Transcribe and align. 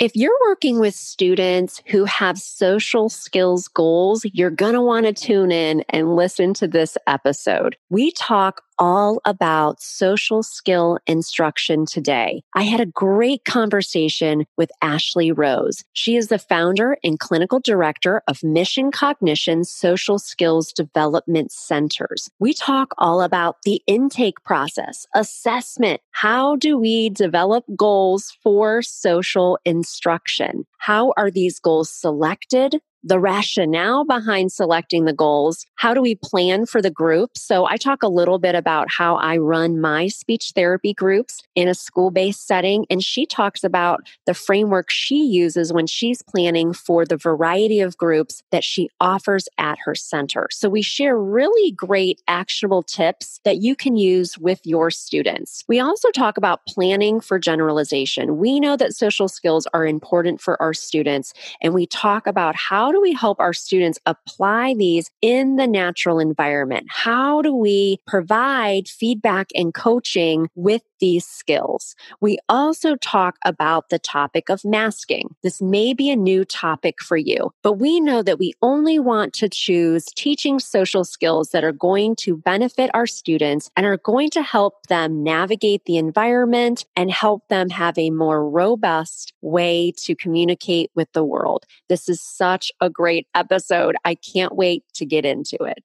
If 0.00 0.16
you're 0.16 0.36
working 0.48 0.80
with 0.80 0.96
students 0.96 1.80
who 1.86 2.04
have 2.04 2.36
social 2.36 3.08
skills 3.08 3.68
goals, 3.68 4.26
you're 4.32 4.50
going 4.50 4.72
to 4.72 4.80
want 4.80 5.06
to 5.06 5.12
tune 5.12 5.52
in 5.52 5.84
and 5.88 6.16
listen 6.16 6.52
to 6.54 6.66
this 6.66 6.98
episode. 7.06 7.76
We 7.90 8.10
talk 8.10 8.62
all 8.78 9.20
about 9.24 9.80
social 9.80 10.42
skill 10.42 10.98
instruction 11.06 11.86
today. 11.86 12.42
I 12.54 12.62
had 12.62 12.80
a 12.80 12.86
great 12.86 13.44
conversation 13.44 14.46
with 14.56 14.70
Ashley 14.82 15.32
Rose. 15.32 15.84
She 15.92 16.16
is 16.16 16.28
the 16.28 16.38
founder 16.38 16.96
and 17.04 17.18
clinical 17.18 17.60
director 17.60 18.22
of 18.28 18.42
Mission 18.42 18.90
Cognition 18.90 19.64
Social 19.64 20.18
Skills 20.18 20.72
Development 20.72 21.50
Centers. 21.52 22.30
We 22.38 22.54
talk 22.54 22.94
all 22.98 23.22
about 23.22 23.56
the 23.64 23.82
intake 23.86 24.42
process, 24.44 25.06
assessment. 25.14 26.00
How 26.10 26.56
do 26.56 26.78
we 26.78 27.10
develop 27.10 27.64
goals 27.76 28.36
for 28.42 28.82
social 28.82 29.58
instruction? 29.64 30.66
How 30.78 31.12
are 31.16 31.30
these 31.30 31.58
goals 31.58 31.90
selected? 31.90 32.80
The 33.04 33.20
rationale 33.20 34.04
behind 34.04 34.50
selecting 34.50 35.04
the 35.04 35.12
goals. 35.12 35.66
How 35.74 35.92
do 35.92 36.00
we 36.00 36.14
plan 36.16 36.64
for 36.64 36.80
the 36.80 36.90
group? 36.90 37.36
So 37.36 37.66
I 37.66 37.76
talk 37.76 38.02
a 38.02 38.08
little 38.08 38.38
bit 38.38 38.54
about 38.54 38.90
how 38.90 39.16
I 39.16 39.36
run 39.36 39.78
my 39.80 40.08
speech 40.08 40.52
therapy 40.54 40.94
groups 40.94 41.42
in 41.54 41.68
a 41.68 41.74
school 41.74 42.10
based 42.10 42.46
setting. 42.46 42.86
And 42.88 43.04
she 43.04 43.26
talks 43.26 43.62
about 43.62 44.08
the 44.26 44.32
framework 44.32 44.90
she 44.90 45.22
uses 45.22 45.72
when 45.72 45.86
she's 45.86 46.22
planning 46.22 46.72
for 46.72 47.04
the 47.04 47.18
variety 47.18 47.80
of 47.80 47.98
groups 47.98 48.42
that 48.50 48.64
she 48.64 48.88
offers 49.00 49.48
at 49.58 49.78
her 49.84 49.94
center. 49.94 50.48
So 50.50 50.70
we 50.70 50.80
share 50.80 51.18
really 51.18 51.72
great 51.72 52.22
actionable 52.26 52.82
tips 52.82 53.40
that 53.44 53.58
you 53.58 53.76
can 53.76 53.96
use 53.96 54.38
with 54.38 54.60
your 54.64 54.90
students. 54.90 55.62
We 55.68 55.78
also 55.78 56.10
talk 56.10 56.38
about 56.38 56.64
planning 56.66 57.20
for 57.20 57.38
generalization. 57.38 58.38
We 58.38 58.60
know 58.60 58.76
that 58.76 58.94
social 58.94 59.28
skills 59.28 59.66
are 59.74 59.86
important 59.86 60.40
for 60.40 60.60
our 60.62 60.72
students, 60.72 61.34
and 61.60 61.74
we 61.74 61.86
talk 61.86 62.26
about 62.26 62.56
how 62.56 62.93
do 62.94 63.00
we 63.00 63.12
help 63.12 63.40
our 63.40 63.52
students 63.52 63.98
apply 64.06 64.74
these 64.74 65.10
in 65.20 65.56
the 65.56 65.66
natural 65.66 66.18
environment? 66.18 66.86
How 66.88 67.42
do 67.42 67.54
we 67.54 67.98
provide 68.06 68.88
feedback 68.88 69.48
and 69.54 69.74
coaching 69.74 70.48
with 70.54 70.82
these 71.00 71.26
skills? 71.26 71.94
We 72.20 72.38
also 72.48 72.96
talk 72.96 73.36
about 73.44 73.90
the 73.90 73.98
topic 73.98 74.48
of 74.48 74.64
masking. 74.64 75.34
This 75.42 75.60
may 75.60 75.92
be 75.92 76.10
a 76.10 76.16
new 76.16 76.44
topic 76.44 77.02
for 77.02 77.16
you, 77.16 77.50
but 77.62 77.74
we 77.74 78.00
know 78.00 78.22
that 78.22 78.38
we 78.38 78.54
only 78.62 78.98
want 78.98 79.32
to 79.34 79.48
choose 79.48 80.06
teaching 80.16 80.58
social 80.60 81.04
skills 81.04 81.50
that 81.50 81.64
are 81.64 81.72
going 81.72 82.16
to 82.16 82.36
benefit 82.36 82.90
our 82.94 83.06
students 83.06 83.70
and 83.76 83.84
are 83.84 83.98
going 83.98 84.30
to 84.30 84.42
help 84.42 84.86
them 84.86 85.22
navigate 85.22 85.84
the 85.84 85.96
environment 85.96 86.86
and 86.96 87.10
help 87.10 87.48
them 87.48 87.70
have 87.70 87.98
a 87.98 88.10
more 88.10 88.48
robust 88.48 89.32
way 89.42 89.92
to 89.98 90.14
communicate 90.14 90.90
with 90.94 91.12
the 91.12 91.24
world. 91.24 91.64
This 91.88 92.08
is 92.08 92.20
such 92.20 92.70
a 92.80 92.83
great 92.90 93.26
episode. 93.34 93.96
I 94.04 94.14
can't 94.14 94.54
wait 94.54 94.84
to 94.94 95.04
get 95.04 95.24
into 95.24 95.64
it. 95.64 95.82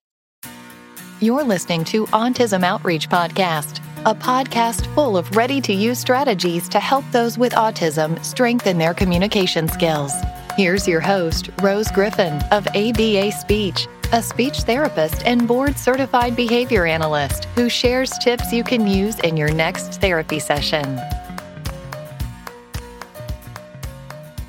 You're 1.22 1.44
listening 1.44 1.84
to 1.86 2.06
Autism 2.08 2.64
Outreach 2.64 3.10
Podcast, 3.10 3.80
a 4.06 4.16
podcast 4.16 4.86
full 4.96 5.18
of 5.18 5.36
ready 5.36 5.60
to 5.60 5.74
use 5.74 6.00
strategies 6.00 6.70
to 6.70 6.80
help 6.80 7.04
those 7.12 7.38
with 7.38 7.52
autism 7.54 8.24
strengthen 8.24 8.78
their 8.78 8.94
communication 8.94 9.68
skills. 9.68 10.14
Here's 10.56 10.88
your 10.88 11.02
host, 11.02 11.50
Rose 11.62 11.92
Griffin 11.92 12.42
of 12.52 12.68
ABA 12.68 13.34
Speech, 13.34 13.88
a 14.14 14.24
speech 14.24 14.62
therapist 14.62 15.24
and 15.26 15.48
board 15.48 15.78
certified 15.78 16.36
behavior 16.36 16.86
analyst 16.86 17.46
who 17.56 17.68
shares 17.68 18.12
tips 18.20 18.54
you 18.54 18.64
can 18.64 18.88
use 18.88 19.20
in 19.20 19.36
your 19.36 19.52
next 19.52 20.00
therapy 20.00 20.40
session. 20.40 21.00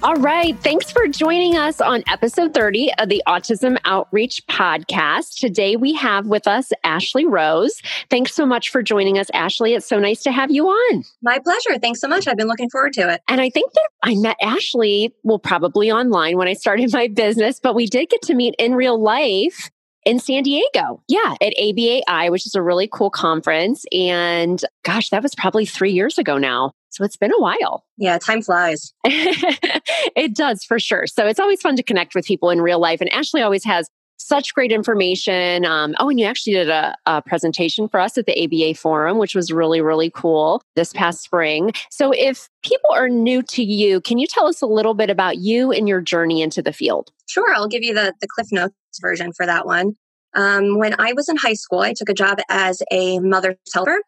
All 0.03 0.17
right. 0.17 0.59
Thanks 0.61 0.91
for 0.91 1.07
joining 1.09 1.59
us 1.59 1.79
on 1.79 2.03
episode 2.09 2.55
30 2.55 2.91
of 2.99 3.11
the 3.11 3.23
Autism 3.29 3.77
Outreach 3.85 4.41
Podcast. 4.47 5.39
Today 5.39 5.77
we 5.77 5.93
have 5.93 6.27
with 6.27 6.49
us 6.49 6.73
Ashley 6.85 7.27
Rose. 7.27 7.83
Thanks 8.09 8.35
so 8.35 8.47
much 8.47 8.71
for 8.71 8.83
joining 8.83 9.19
us, 9.19 9.27
Ashley. 9.35 9.75
It's 9.75 9.87
so 9.87 9.99
nice 9.99 10.23
to 10.23 10.33
have 10.33 10.51
you 10.51 10.69
on. 10.69 11.05
My 11.21 11.39
pleasure. 11.39 11.79
Thanks 11.79 12.01
so 12.01 12.09
much. 12.09 12.27
I've 12.27 12.39
been 12.39 12.49
looking 12.49 12.71
forward 12.71 12.95
to 12.95 13.13
it. 13.13 13.21
And 13.29 13.43
I 13.43 13.51
think 13.51 13.75
that 13.75 13.89
I 14.03 14.15
met 14.15 14.39
Ashley, 14.41 15.15
well, 15.23 15.39
probably 15.39 15.93
online 15.93 16.39
when 16.39 16.49
I 16.49 16.55
started 16.55 16.91
my 16.95 17.09
business, 17.09 17.61
but 17.61 17.75
we 17.75 17.85
did 17.85 18.09
get 18.09 18.23
to 18.23 18.35
meet 18.35 18.55
in 18.59 18.75
real 18.75 18.99
life 18.99 19.71
in 20.05 20.19
San 20.19 20.43
Diego. 20.43 21.03
Yeah, 21.09 21.35
at 21.41 21.55
ABAI, 21.61 22.31
which 22.31 22.47
is 22.47 22.55
a 22.55 22.63
really 22.63 22.89
cool 22.91 23.11
conference. 23.11 23.85
And 23.93 24.63
gosh, 24.85 25.11
that 25.11 25.23
was 25.23 25.35
probably 25.35 25.67
three 25.67 25.93
years 25.93 26.19
ago 26.19 26.39
now. 26.39 26.73
So 26.91 27.05
it's 27.05 27.17
been 27.17 27.33
a 27.33 27.41
while. 27.41 27.85
Yeah, 27.99 28.19
time 28.19 28.43
flies. 28.43 28.93
it 29.05 30.35
does 30.35 30.65
for 30.65 30.81
sure. 30.81 31.07
So 31.07 31.27
it's 31.27 31.39
always 31.39 31.61
fun 31.61 31.77
to 31.77 31.83
connect 31.83 32.15
with 32.15 32.27
people 32.27 32.51
in 32.51 32.61
real 32.61 32.81
life. 32.81 33.01
And 33.01 33.13
Ashley 33.13 33.43
always 33.43 33.65
has 33.65 33.89
such 34.21 34.55
great 34.55 34.71
information. 34.71 35.65
Um, 35.65 35.95
oh, 35.99 36.11
and 36.11 36.21
you 36.21 36.27
actually 36.27 36.53
did 36.53 36.69
a, 36.69 36.95
a, 37.07 37.23
presentation 37.23 37.89
for 37.89 37.99
us 37.99 38.19
at 38.19 38.27
the 38.27 38.45
ABA 38.45 38.79
Forum, 38.79 39.19
which 39.19 39.35
was 39.35 39.51
really, 39.51 39.81
really 39.81 40.11
cool 40.11 40.63
this 40.77 40.93
past 40.93 41.23
spring. 41.23 41.73
So, 41.91 42.13
if 42.13 42.49
people 42.63 42.91
are 42.93 43.09
new 43.09 43.43
to 43.43 43.63
you, 43.63 44.01
can 44.01 44.19
you 44.19 44.27
tell 44.27 44.47
us 44.47 44.61
a 44.61 44.67
little 44.67 44.95
bit 44.95 45.11
about 45.11 45.39
you 45.39 45.73
and 45.73 45.89
your 45.89 46.01
journey 46.01 46.43
into 46.43 46.63
the 46.63 46.73
field? 46.73 47.11
Sure. 47.29 47.55
I'll 47.55 47.69
give 47.69 47.83
you 47.83 47.95
the, 47.95 48.13
the 48.21 48.29
Cliff 48.29 48.49
Notes 48.53 48.75
version 49.01 49.33
for 49.33 49.47
that 49.47 49.67
one. 49.67 49.97
Um, 50.35 50.79
when 50.79 50.95
I 50.99 51.13
was 51.15 51.29
in 51.29 51.37
high 51.37 51.55
school, 51.55 51.81
I 51.81 51.93
took 51.93 52.09
a 52.09 52.15
job 52.15 52.39
as 52.49 52.83
a 52.93 53.19
mother's 53.21 53.57
helper 53.75 54.01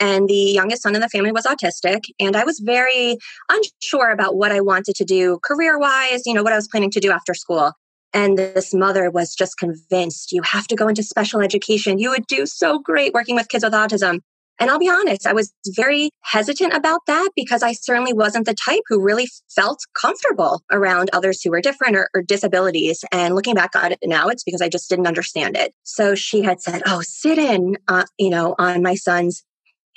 and 0.00 0.28
the 0.28 0.34
youngest 0.34 0.82
son 0.82 0.94
in 0.94 1.00
the 1.00 1.08
family 1.08 1.30
was 1.30 1.44
autistic 1.44 2.04
and 2.18 2.34
i 2.34 2.44
was 2.44 2.58
very 2.58 3.18
unsure 3.50 4.10
about 4.10 4.36
what 4.36 4.50
i 4.50 4.60
wanted 4.60 4.94
to 4.94 5.04
do 5.04 5.38
career 5.44 5.78
wise 5.78 6.22
you 6.26 6.34
know 6.34 6.42
what 6.42 6.52
i 6.52 6.56
was 6.56 6.68
planning 6.68 6.90
to 6.90 7.00
do 7.00 7.10
after 7.10 7.34
school 7.34 7.72
and 8.12 8.38
this 8.38 8.74
mother 8.74 9.10
was 9.10 9.34
just 9.34 9.58
convinced 9.58 10.32
you 10.32 10.42
have 10.42 10.66
to 10.66 10.76
go 10.76 10.88
into 10.88 11.02
special 11.02 11.40
education 11.40 11.98
you 11.98 12.10
would 12.10 12.26
do 12.26 12.46
so 12.46 12.78
great 12.78 13.12
working 13.12 13.34
with 13.34 13.48
kids 13.48 13.64
with 13.64 13.72
autism 13.72 14.20
and 14.60 14.70
I'll 14.70 14.78
be 14.78 14.90
honest, 14.90 15.26
I 15.26 15.32
was 15.32 15.54
very 15.68 16.10
hesitant 16.20 16.74
about 16.74 17.00
that 17.06 17.30
because 17.34 17.62
I 17.62 17.72
certainly 17.72 18.12
wasn't 18.12 18.44
the 18.44 18.54
type 18.54 18.82
who 18.88 19.02
really 19.02 19.26
felt 19.48 19.78
comfortable 19.98 20.62
around 20.70 21.08
others 21.14 21.40
who 21.42 21.50
were 21.50 21.62
different 21.62 21.96
or, 21.96 22.10
or 22.14 22.20
disabilities. 22.20 23.02
And 23.10 23.34
looking 23.34 23.54
back 23.54 23.74
on 23.74 23.92
it 23.92 23.98
now, 24.04 24.28
it's 24.28 24.44
because 24.44 24.60
I 24.60 24.68
just 24.68 24.90
didn't 24.90 25.06
understand 25.06 25.56
it. 25.56 25.72
So 25.84 26.14
she 26.14 26.42
had 26.42 26.60
said, 26.60 26.82
Oh, 26.86 27.00
sit 27.02 27.38
in, 27.38 27.78
uh, 27.88 28.04
you 28.18 28.28
know, 28.28 28.54
on 28.58 28.82
my 28.82 28.96
son's 28.96 29.42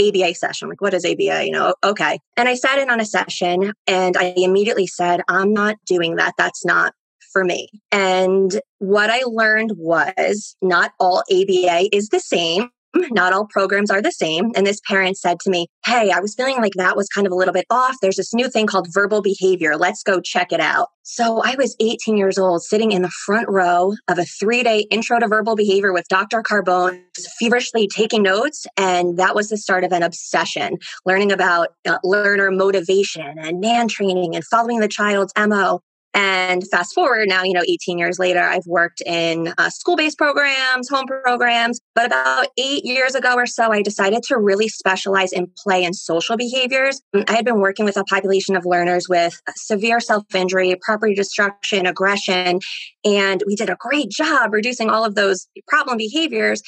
ABA 0.01 0.33
session. 0.35 0.69
Like, 0.69 0.81
what 0.81 0.93
is 0.93 1.05
ABA? 1.05 1.45
You 1.45 1.51
know, 1.51 1.75
okay. 1.83 2.19
And 2.37 2.47
I 2.47 2.55
sat 2.55 2.79
in 2.79 2.89
on 2.89 3.01
a 3.01 3.05
session 3.05 3.73
and 3.85 4.15
I 4.15 4.33
immediately 4.37 4.87
said, 4.87 5.21
I'm 5.27 5.53
not 5.53 5.75
doing 5.85 6.15
that. 6.15 6.35
That's 6.37 6.65
not 6.65 6.93
for 7.33 7.43
me. 7.43 7.67
And 7.91 8.61
what 8.79 9.09
I 9.09 9.23
learned 9.25 9.71
was 9.75 10.55
not 10.61 10.91
all 10.99 11.23
ABA 11.31 11.89
is 11.91 12.09
the 12.09 12.19
same. 12.19 12.69
Not 13.11 13.33
all 13.33 13.47
programs 13.47 13.89
are 13.89 14.01
the 14.01 14.11
same. 14.11 14.51
And 14.55 14.67
this 14.67 14.79
parent 14.87 15.17
said 15.17 15.39
to 15.41 15.49
me, 15.49 15.67
Hey, 15.83 16.11
I 16.11 16.19
was 16.19 16.35
feeling 16.35 16.57
like 16.57 16.73
that 16.75 16.95
was 16.95 17.07
kind 17.07 17.25
of 17.25 17.33
a 17.33 17.35
little 17.35 17.53
bit 17.53 17.65
off. 17.71 17.95
There's 18.01 18.17
this 18.17 18.33
new 18.33 18.47
thing 18.49 18.67
called 18.67 18.87
verbal 18.93 19.21
behavior. 19.21 19.75
Let's 19.75 20.03
go 20.03 20.21
check 20.21 20.51
it 20.51 20.59
out. 20.59 20.89
So 21.01 21.41
I 21.43 21.55
was 21.57 21.75
18 21.79 22.17
years 22.17 22.37
old, 22.37 22.63
sitting 22.63 22.91
in 22.91 23.01
the 23.01 23.11
front 23.25 23.49
row 23.49 23.93
of 24.07 24.19
a 24.19 24.25
three 24.25 24.61
day 24.61 24.85
intro 24.91 25.19
to 25.19 25.27
verbal 25.27 25.55
behavior 25.55 25.91
with 25.91 26.07
Dr. 26.07 26.43
Carbone, 26.43 27.01
feverishly 27.39 27.87
taking 27.87 28.21
notes. 28.21 28.67
And 28.77 29.17
that 29.17 29.33
was 29.33 29.49
the 29.49 29.57
start 29.57 29.83
of 29.83 29.91
an 29.91 30.03
obsession, 30.03 30.77
learning 31.05 31.31
about 31.31 31.69
uh, 31.87 31.97
learner 32.03 32.51
motivation 32.51 33.39
and 33.39 33.59
mand 33.59 33.89
training 33.89 34.35
and 34.35 34.45
following 34.45 34.79
the 34.79 34.87
child's 34.87 35.33
MO. 35.37 35.81
And 36.13 36.67
fast 36.69 36.93
forward 36.93 37.27
now, 37.27 37.43
you 37.43 37.53
know, 37.53 37.63
18 37.67 37.97
years 37.97 38.19
later, 38.19 38.39
I've 38.39 38.65
worked 38.67 39.01
in 39.05 39.53
uh, 39.57 39.69
school 39.69 39.95
based 39.95 40.17
programs, 40.17 40.87
home 40.89 41.05
programs. 41.07 41.79
But 41.95 42.05
about 42.05 42.47
eight 42.57 42.85
years 42.85 43.15
ago 43.15 43.33
or 43.33 43.47
so, 43.47 43.71
I 43.71 43.81
decided 43.81 44.21
to 44.23 44.37
really 44.37 44.67
specialize 44.67 45.31
in 45.31 45.47
play 45.57 45.83
and 45.83 45.95
social 45.95 46.37
behaviors. 46.37 47.01
I 47.13 47.33
had 47.33 47.45
been 47.45 47.59
working 47.59 47.85
with 47.85 47.97
a 47.97 48.03
population 48.03 48.55
of 48.55 48.65
learners 48.65 49.07
with 49.09 49.39
severe 49.55 49.99
self 49.99 50.23
injury, 50.35 50.75
property 50.81 51.15
destruction, 51.15 51.87
aggression. 51.87 52.59
And 53.03 53.43
we 53.47 53.55
did 53.55 53.69
a 53.69 53.77
great 53.79 54.09
job 54.09 54.53
reducing 54.53 54.89
all 54.89 55.03
of 55.03 55.15
those 55.15 55.47
problem 55.67 55.97
behaviors. 55.97 56.61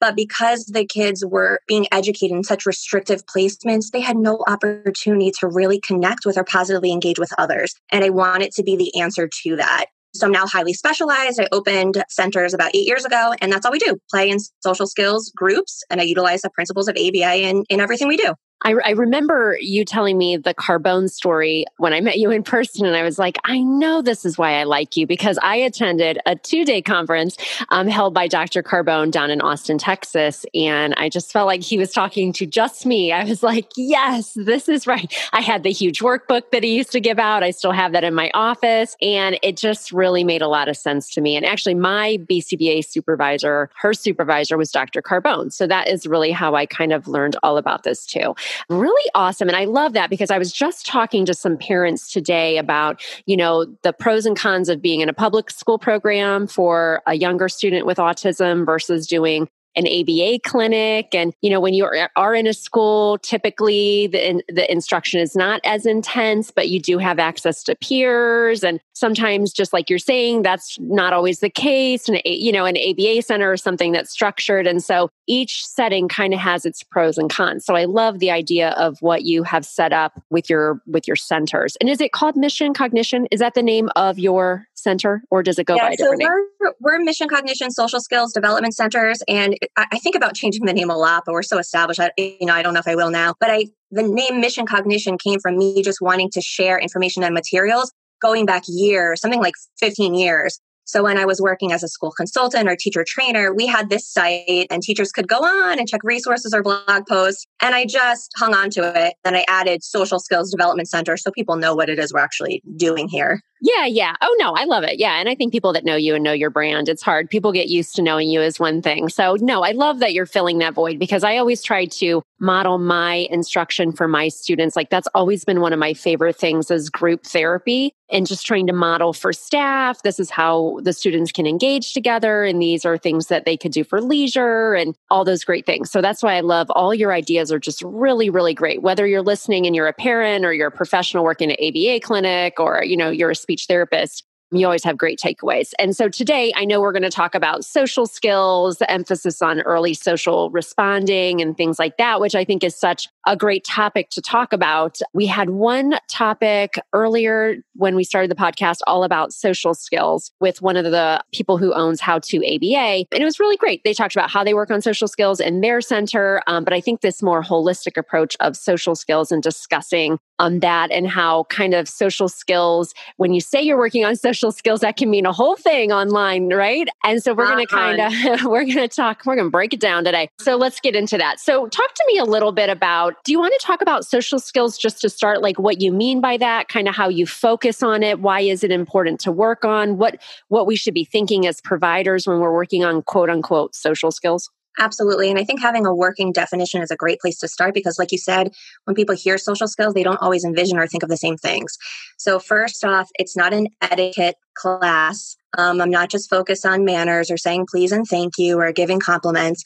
But 0.00 0.16
because 0.16 0.64
the 0.66 0.86
kids 0.86 1.24
were 1.24 1.60
being 1.68 1.86
educated 1.92 2.36
in 2.36 2.44
such 2.44 2.66
restrictive 2.66 3.24
placements, 3.26 3.90
they 3.90 4.00
had 4.00 4.16
no 4.16 4.42
opportunity 4.46 5.30
to 5.40 5.48
really 5.48 5.78
connect 5.80 6.24
with 6.24 6.38
or 6.38 6.44
positively 6.44 6.90
engage 6.90 7.18
with 7.18 7.32
others. 7.38 7.74
And 7.90 8.04
I 8.04 8.10
wanted 8.10 8.52
to 8.52 8.62
be 8.62 8.76
the 8.76 8.98
answer 9.00 9.28
to 9.42 9.56
that. 9.56 9.86
So 10.14 10.26
I'm 10.26 10.32
now 10.32 10.46
highly 10.46 10.72
specialized. 10.72 11.40
I 11.40 11.46
opened 11.52 12.02
centers 12.08 12.52
about 12.52 12.74
eight 12.74 12.86
years 12.86 13.04
ago, 13.04 13.32
and 13.40 13.52
that's 13.52 13.64
all 13.64 13.70
we 13.70 13.78
do 13.78 13.96
play 14.10 14.28
and 14.30 14.40
social 14.60 14.86
skills 14.86 15.30
groups. 15.36 15.84
And 15.88 16.00
I 16.00 16.04
utilize 16.04 16.42
the 16.42 16.50
principles 16.50 16.88
of 16.88 16.96
ABA 16.96 17.42
in, 17.42 17.64
in 17.68 17.80
everything 17.80 18.08
we 18.08 18.16
do. 18.16 18.34
I, 18.62 18.74
I, 18.84 18.90
remember 18.90 19.56
you 19.58 19.86
telling 19.86 20.18
me 20.18 20.36
the 20.36 20.52
Carbone 20.52 21.08
story 21.10 21.64
when 21.78 21.94
I 21.94 22.00
met 22.00 22.18
you 22.18 22.30
in 22.30 22.42
person, 22.42 22.84
and 22.84 22.94
I 22.94 23.02
was 23.02 23.18
like, 23.18 23.38
I 23.44 23.60
know 23.60 24.02
this 24.02 24.26
is 24.26 24.36
why 24.36 24.60
I 24.60 24.64
like 24.64 24.96
you 24.98 25.06
because 25.06 25.38
I 25.42 25.56
attended 25.56 26.18
a 26.26 26.36
two 26.36 26.66
day 26.66 26.82
conference 26.82 27.38
um, 27.70 27.88
held 27.88 28.12
by 28.12 28.28
Dr. 28.28 28.62
Carbone 28.62 29.10
down 29.10 29.30
in 29.30 29.40
Austin, 29.40 29.78
Texas. 29.78 30.44
And 30.54 30.94
I 30.98 31.08
just 31.08 31.32
felt 31.32 31.46
like 31.46 31.62
he 31.62 31.78
was 31.78 31.92
talking 31.92 32.34
to 32.34 32.46
just 32.46 32.84
me. 32.84 33.12
I 33.12 33.24
was 33.24 33.42
like, 33.42 33.70
yes, 33.76 34.32
this 34.34 34.68
is 34.68 34.86
right. 34.86 35.12
I 35.32 35.40
had 35.40 35.62
the 35.62 35.72
huge 35.72 36.00
workbook 36.00 36.50
that 36.52 36.62
he 36.62 36.76
used 36.76 36.92
to 36.92 37.00
give 37.00 37.18
out. 37.18 37.42
I 37.42 37.52
still 37.52 37.72
have 37.72 37.92
that 37.92 38.04
in 38.04 38.14
my 38.14 38.30
office. 38.34 38.94
And 39.00 39.38
it 39.42 39.56
just 39.56 39.90
really 39.90 40.22
made 40.22 40.42
a 40.42 40.48
lot 40.48 40.68
of 40.68 40.76
sense 40.76 41.10
to 41.14 41.22
me. 41.22 41.34
And 41.34 41.46
actually, 41.46 41.74
my 41.74 42.18
BCBA 42.28 42.84
supervisor, 42.84 43.70
her 43.80 43.94
supervisor 43.94 44.58
was 44.58 44.70
Dr. 44.70 45.00
Carbone. 45.00 45.50
So 45.50 45.66
that 45.66 45.88
is 45.88 46.06
really 46.06 46.30
how 46.30 46.54
I 46.54 46.66
kind 46.66 46.92
of 46.92 47.08
learned 47.08 47.36
all 47.42 47.56
about 47.56 47.84
this 47.84 48.04
too. 48.04 48.34
Really 48.68 49.10
awesome. 49.14 49.48
And 49.48 49.56
I 49.56 49.64
love 49.64 49.92
that 49.94 50.10
because 50.10 50.30
I 50.30 50.38
was 50.38 50.52
just 50.52 50.86
talking 50.86 51.24
to 51.26 51.34
some 51.34 51.56
parents 51.56 52.12
today 52.12 52.58
about, 52.58 53.02
you 53.26 53.36
know, 53.36 53.66
the 53.82 53.92
pros 53.92 54.26
and 54.26 54.36
cons 54.36 54.68
of 54.68 54.80
being 54.80 55.00
in 55.00 55.08
a 55.08 55.14
public 55.14 55.50
school 55.50 55.78
program 55.78 56.46
for 56.46 57.02
a 57.06 57.14
younger 57.14 57.48
student 57.48 57.86
with 57.86 57.98
autism 57.98 58.64
versus 58.66 59.06
doing 59.06 59.48
an 59.76 59.86
ABA 59.86 60.40
clinic. 60.44 61.14
And, 61.14 61.32
you 61.40 61.50
know, 61.50 61.60
when 61.60 61.74
you 61.74 61.88
are 62.16 62.34
in 62.34 62.46
a 62.46 62.54
school, 62.54 63.18
typically 63.18 64.08
the, 64.08 64.42
the 64.48 64.70
instruction 64.70 65.20
is 65.20 65.36
not 65.36 65.60
as 65.64 65.86
intense, 65.86 66.50
but 66.50 66.68
you 66.68 66.80
do 66.80 66.98
have 66.98 67.18
access 67.18 67.62
to 67.64 67.76
peers. 67.76 68.64
And 68.64 68.80
sometimes, 68.94 69.52
just 69.52 69.72
like 69.72 69.88
you're 69.88 69.98
saying, 69.98 70.42
that's 70.42 70.78
not 70.80 71.12
always 71.12 71.40
the 71.40 71.50
case. 71.50 72.08
And, 72.08 72.20
you 72.24 72.52
know, 72.52 72.64
an 72.64 72.76
ABA 72.76 73.22
center 73.22 73.50
or 73.50 73.56
something 73.56 73.92
that's 73.92 74.10
structured. 74.10 74.66
And 74.66 74.82
so 74.82 75.10
each 75.26 75.66
setting 75.66 76.08
kind 76.08 76.34
of 76.34 76.40
has 76.40 76.64
its 76.64 76.82
pros 76.82 77.16
and 77.16 77.30
cons. 77.30 77.64
So 77.64 77.74
I 77.74 77.84
love 77.84 78.18
the 78.18 78.30
idea 78.30 78.70
of 78.70 78.98
what 79.00 79.22
you 79.22 79.42
have 79.44 79.64
set 79.64 79.92
up 79.92 80.20
with 80.30 80.50
your, 80.50 80.80
with 80.86 81.06
your 81.06 81.16
centers. 81.16 81.76
And 81.80 81.88
is 81.88 82.00
it 82.00 82.12
called 82.12 82.36
Mission 82.36 82.74
Cognition? 82.74 83.26
Is 83.30 83.40
that 83.40 83.54
the 83.54 83.62
name 83.62 83.88
of 83.96 84.18
your 84.18 84.66
center 84.74 85.22
or 85.30 85.42
does 85.42 85.58
it 85.58 85.64
go 85.64 85.76
yeah, 85.76 85.90
by 85.90 85.94
so 85.96 86.10
we're, 86.16 86.72
we're 86.80 86.98
mission 86.98 87.28
cognition 87.28 87.70
social 87.70 88.00
skills 88.00 88.32
development 88.32 88.74
centers 88.74 89.22
and 89.28 89.56
I 89.76 89.98
think 89.98 90.14
about 90.14 90.34
changing 90.34 90.64
the 90.64 90.72
name 90.72 90.90
a 90.90 90.96
lot, 90.96 91.24
but 91.26 91.32
we're 91.32 91.42
so 91.42 91.58
established. 91.58 92.00
I, 92.00 92.10
you 92.16 92.46
know, 92.46 92.54
I 92.54 92.62
don't 92.62 92.72
know 92.72 92.80
if 92.80 92.88
I 92.88 92.94
will 92.94 93.10
now. 93.10 93.34
But 93.38 93.50
I, 93.50 93.66
the 93.90 94.02
name 94.02 94.40
Mission 94.40 94.66
Cognition 94.66 95.18
came 95.18 95.38
from 95.40 95.58
me 95.58 95.82
just 95.82 96.00
wanting 96.00 96.30
to 96.30 96.40
share 96.40 96.78
information 96.78 97.22
and 97.22 97.34
materials 97.34 97.92
going 98.22 98.46
back 98.46 98.64
years, 98.66 99.20
something 99.20 99.40
like 99.40 99.54
15 99.78 100.14
years. 100.14 100.60
So 100.90 101.04
when 101.04 101.18
I 101.18 101.24
was 101.24 101.40
working 101.40 101.70
as 101.70 101.84
a 101.84 101.88
school 101.88 102.10
consultant 102.10 102.68
or 102.68 102.74
teacher 102.74 103.04
trainer, 103.06 103.54
we 103.54 103.66
had 103.66 103.90
this 103.90 104.08
site 104.08 104.66
and 104.70 104.82
teachers 104.82 105.12
could 105.12 105.28
go 105.28 105.36
on 105.36 105.78
and 105.78 105.88
check 105.88 106.00
resources 106.02 106.52
or 106.52 106.64
blog 106.64 107.06
posts. 107.08 107.46
And 107.62 107.76
I 107.76 107.84
just 107.84 108.32
hung 108.36 108.54
on 108.54 108.70
to 108.70 108.92
it. 109.06 109.14
Then 109.22 109.36
I 109.36 109.44
added 109.46 109.84
social 109.84 110.18
skills 110.18 110.50
development 110.50 110.88
center 110.88 111.16
so 111.16 111.30
people 111.30 111.54
know 111.56 111.76
what 111.76 111.88
it 111.88 112.00
is 112.00 112.12
we're 112.12 112.18
actually 112.18 112.60
doing 112.76 113.06
here. 113.06 113.40
Yeah, 113.62 113.84
yeah. 113.86 114.14
Oh 114.22 114.34
no, 114.38 114.54
I 114.54 114.64
love 114.64 114.84
it. 114.84 114.98
Yeah. 114.98 115.20
And 115.20 115.28
I 115.28 115.34
think 115.34 115.52
people 115.52 115.72
that 115.74 115.84
know 115.84 115.96
you 115.96 116.14
and 116.14 116.24
know 116.24 116.32
your 116.32 116.50
brand, 116.50 116.88
it's 116.88 117.02
hard. 117.02 117.28
People 117.28 117.52
get 117.52 117.68
used 117.68 117.94
to 117.96 118.02
knowing 118.02 118.28
you 118.28 118.40
as 118.40 118.58
one 118.58 118.80
thing. 118.80 119.08
So 119.10 119.36
no, 119.38 119.62
I 119.62 119.72
love 119.72 119.98
that 119.98 120.14
you're 120.14 120.26
filling 120.26 120.58
that 120.58 120.74
void 120.74 120.98
because 120.98 121.22
I 121.22 121.36
always 121.36 121.62
try 121.62 121.84
to 121.84 122.22
model 122.40 122.78
my 122.78 123.28
instruction 123.30 123.92
for 123.92 124.08
my 124.08 124.28
students. 124.28 124.76
Like 124.76 124.88
that's 124.88 125.08
always 125.14 125.44
been 125.44 125.60
one 125.60 125.74
of 125.74 125.78
my 125.78 125.92
favorite 125.92 126.36
things 126.36 126.70
is 126.70 126.88
group 126.88 127.24
therapy 127.24 127.94
and 128.10 128.26
just 128.26 128.46
trying 128.46 128.66
to 128.66 128.72
model 128.72 129.12
for 129.12 129.32
staff. 129.32 130.02
This 130.02 130.18
is 130.18 130.30
how 130.30 130.78
the 130.82 130.92
students 130.92 131.32
can 131.32 131.46
engage 131.46 131.92
together. 131.92 132.44
And 132.44 132.60
these 132.60 132.84
are 132.84 132.98
things 132.98 133.28
that 133.28 133.44
they 133.44 133.56
could 133.56 133.72
do 133.72 133.84
for 133.84 134.00
leisure 134.00 134.74
and 134.74 134.96
all 135.10 135.24
those 135.24 135.44
great 135.44 135.66
things. 135.66 135.90
So 135.90 136.00
that's 136.00 136.22
why 136.22 136.34
I 136.34 136.40
love 136.40 136.70
all 136.70 136.94
your 136.94 137.12
ideas 137.12 137.52
are 137.52 137.58
just 137.58 137.82
really, 137.82 138.30
really 138.30 138.54
great. 138.54 138.82
Whether 138.82 139.06
you're 139.06 139.22
listening 139.22 139.66
and 139.66 139.76
you're 139.76 139.88
a 139.88 139.92
parent 139.92 140.44
or 140.44 140.52
you're 140.52 140.68
a 140.68 140.72
professional 140.72 141.24
working 141.24 141.52
at 141.52 141.58
ABA 141.60 142.00
clinic 142.00 142.58
or, 142.58 142.82
you 142.84 142.96
know, 142.96 143.10
you're 143.10 143.30
a 143.30 143.36
speech 143.36 143.66
therapist, 143.66 144.24
you 144.52 144.66
always 144.66 144.84
have 144.84 144.96
great 144.96 145.18
takeaways. 145.18 145.72
And 145.78 145.94
so 145.94 146.08
today, 146.08 146.52
I 146.56 146.64
know 146.64 146.80
we're 146.80 146.92
going 146.92 147.02
to 147.02 147.10
talk 147.10 147.34
about 147.34 147.64
social 147.64 148.06
skills, 148.06 148.78
the 148.78 148.90
emphasis 148.90 149.40
on 149.42 149.60
early 149.62 149.94
social 149.94 150.50
responding 150.50 151.40
and 151.40 151.56
things 151.56 151.78
like 151.78 151.96
that, 151.98 152.20
which 152.20 152.34
I 152.34 152.44
think 152.44 152.64
is 152.64 152.74
such 152.74 153.08
a 153.26 153.36
great 153.36 153.64
topic 153.64 154.10
to 154.10 154.20
talk 154.20 154.52
about. 154.52 154.98
We 155.12 155.26
had 155.26 155.50
one 155.50 155.94
topic 156.08 156.78
earlier 156.92 157.56
when 157.74 157.94
we 157.94 158.04
started 158.04 158.30
the 158.30 158.34
podcast 158.34 158.78
all 158.86 159.04
about 159.04 159.32
social 159.32 159.74
skills 159.74 160.32
with 160.40 160.62
one 160.62 160.76
of 160.76 160.84
the 160.84 161.22
people 161.32 161.58
who 161.58 161.72
owns 161.72 162.00
How 162.00 162.18
to 162.18 162.36
ABA. 162.38 163.06
And 163.12 163.22
it 163.22 163.24
was 163.24 163.38
really 163.38 163.56
great. 163.56 163.84
They 163.84 163.94
talked 163.94 164.16
about 164.16 164.30
how 164.30 164.42
they 164.42 164.54
work 164.54 164.70
on 164.70 164.80
social 164.80 165.08
skills 165.08 165.40
in 165.40 165.60
their 165.60 165.80
center. 165.80 166.42
Um, 166.46 166.64
but 166.64 166.72
I 166.72 166.80
think 166.80 167.00
this 167.00 167.22
more 167.22 167.42
holistic 167.42 167.96
approach 167.96 168.36
of 168.40 168.56
social 168.56 168.94
skills 168.94 169.30
and 169.30 169.42
discussing 169.42 170.18
um, 170.40 170.60
that 170.60 170.90
and 170.90 171.06
how 171.06 171.44
kind 171.44 171.74
of 171.74 171.88
social 171.88 172.28
skills, 172.28 172.94
when 173.18 173.34
you 173.34 173.40
say 173.40 173.60
you're 173.60 173.76
working 173.76 174.04
on 174.04 174.16
social 174.16 174.50
skills, 174.50 174.80
that 174.80 174.96
can 174.96 175.10
mean 175.10 175.26
a 175.26 175.32
whole 175.32 175.54
thing 175.54 175.92
online, 175.92 176.48
right? 176.48 176.88
And 177.04 177.22
so 177.22 177.34
we're 177.34 177.46
going 177.46 177.66
to 177.66 177.72
kind 177.72 178.00
of, 178.00 178.44
we're 178.44 178.64
going 178.64 178.76
to 178.76 178.88
talk, 178.88 179.22
we're 179.26 179.36
going 179.36 179.46
to 179.46 179.50
break 179.50 179.74
it 179.74 179.80
down 179.80 180.04
today. 180.04 180.30
So 180.40 180.56
let's 180.56 180.80
get 180.80 180.96
into 180.96 181.18
that. 181.18 181.40
So 181.40 181.68
talk 181.68 181.94
to 181.94 182.04
me 182.06 182.18
a 182.18 182.24
little 182.24 182.52
bit 182.52 182.70
about, 182.70 183.22
do 183.24 183.32
you 183.32 183.38
want 183.38 183.52
to 183.60 183.66
talk 183.66 183.82
about 183.82 184.06
social 184.06 184.38
skills 184.38 184.78
just 184.78 185.00
to 185.02 185.10
start, 185.10 185.42
like 185.42 185.58
what 185.58 185.80
you 185.82 185.92
mean 185.92 186.22
by 186.22 186.38
that, 186.38 186.68
kind 186.68 186.88
of 186.88 186.94
how 186.94 187.08
you 187.08 187.26
focus 187.26 187.82
on 187.82 188.02
it? 188.02 188.20
Why 188.20 188.40
is 188.40 188.64
it 188.64 188.70
important 188.70 189.20
to 189.20 189.32
work 189.32 189.64
on? 189.64 189.98
What, 189.98 190.22
what 190.48 190.66
we 190.66 190.74
should 190.74 190.94
be 190.94 191.04
thinking 191.04 191.46
as 191.46 191.60
providers 191.60 192.26
when 192.26 192.40
we're 192.40 192.54
working 192.54 192.82
on 192.82 193.02
quote 193.02 193.28
unquote 193.28 193.74
social 193.74 194.10
skills? 194.10 194.50
Absolutely. 194.78 195.30
And 195.30 195.38
I 195.38 195.44
think 195.44 195.60
having 195.60 195.84
a 195.84 195.94
working 195.94 196.32
definition 196.32 196.80
is 196.80 196.90
a 196.90 196.96
great 196.96 197.20
place 197.20 197.38
to 197.40 197.48
start 197.48 197.74
because, 197.74 197.98
like 197.98 198.12
you 198.12 198.18
said, 198.18 198.52
when 198.84 198.94
people 198.94 199.14
hear 199.16 199.36
social 199.36 199.66
skills, 199.66 199.94
they 199.94 200.02
don't 200.02 200.22
always 200.22 200.44
envision 200.44 200.78
or 200.78 200.86
think 200.86 201.02
of 201.02 201.08
the 201.08 201.16
same 201.16 201.36
things. 201.36 201.76
So, 202.18 202.38
first 202.38 202.84
off, 202.84 203.08
it's 203.16 203.36
not 203.36 203.52
an 203.52 203.68
etiquette 203.82 204.36
class. 204.54 205.36
Um, 205.58 205.80
I'm 205.80 205.90
not 205.90 206.10
just 206.10 206.30
focused 206.30 206.64
on 206.64 206.84
manners 206.84 207.30
or 207.30 207.36
saying 207.36 207.66
please 207.68 207.90
and 207.90 208.06
thank 208.06 208.34
you 208.38 208.60
or 208.60 208.70
giving 208.72 209.00
compliments. 209.00 209.64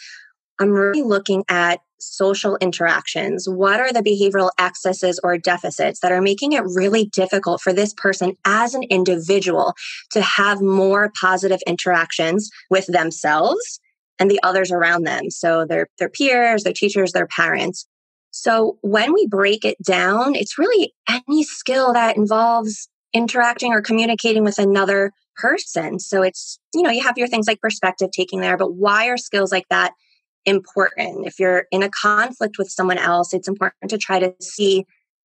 I'm 0.59 0.71
really 0.71 1.03
looking 1.03 1.45
at 1.49 1.81
social 1.99 2.57
interactions. 2.57 3.49
What 3.49 3.81
are 3.81 3.93
the 3.93 4.03
behavioral 4.03 4.51
excesses 4.59 5.19
or 5.23 5.39
deficits 5.39 6.01
that 6.01 6.13
are 6.13 6.21
making 6.21 6.53
it 6.53 6.63
really 6.75 7.07
difficult 7.07 7.61
for 7.61 7.73
this 7.73 7.93
person 7.95 8.37
as 8.45 8.75
an 8.75 8.83
individual 8.85 9.75
to 10.13 10.21
have 10.21 10.61
more 10.61 11.13
positive 11.21 11.61
interactions 11.67 12.51
with 12.71 12.87
themselves 12.87 13.81
and 14.19 14.31
the 14.31 14.41
others 14.43 14.71
around 14.71 15.05
them. 15.05 15.31
So 15.31 15.65
their, 15.65 15.89
their 15.99 16.09
peers, 16.09 16.63
their 16.63 16.73
teachers, 16.73 17.13
their 17.13 17.27
parents. 17.27 17.87
So 18.31 18.79
when 18.83 19.13
we 19.13 19.27
break 19.27 19.65
it 19.65 19.77
down, 19.83 20.35
it's 20.35 20.59
really 20.59 20.93
any 21.09 21.45
skill 21.45 21.93
that 21.93 22.17
involves 22.17 22.89
interacting 23.13 23.73
or 23.73 23.81
communicating 23.81 24.43
with 24.43 24.59
another 24.59 25.13
person. 25.37 26.01
So 26.01 26.23
it's, 26.23 26.59
you 26.75 26.83
know, 26.83 26.91
you 26.91 27.03
have 27.03 27.19
your 27.19 27.29
things 27.29 27.47
like 27.47 27.61
perspective 27.61 28.11
taking 28.11 28.41
there, 28.41 28.57
but 28.57 28.75
why 28.75 29.07
are 29.07 29.17
skills 29.17 29.53
like 29.53 29.69
that 29.71 29.93
important? 30.45 31.27
If 31.27 31.39
you're 31.39 31.67
in 31.71 31.83
a 31.83 31.91
conflict 31.91 32.59
with 32.59 32.71
someone 32.71 32.99
else, 32.99 33.33
it's 33.33 33.49
important 33.49 33.91
to 33.91 33.99
try 33.99 34.19
to 34.19 34.35
see 34.41 34.85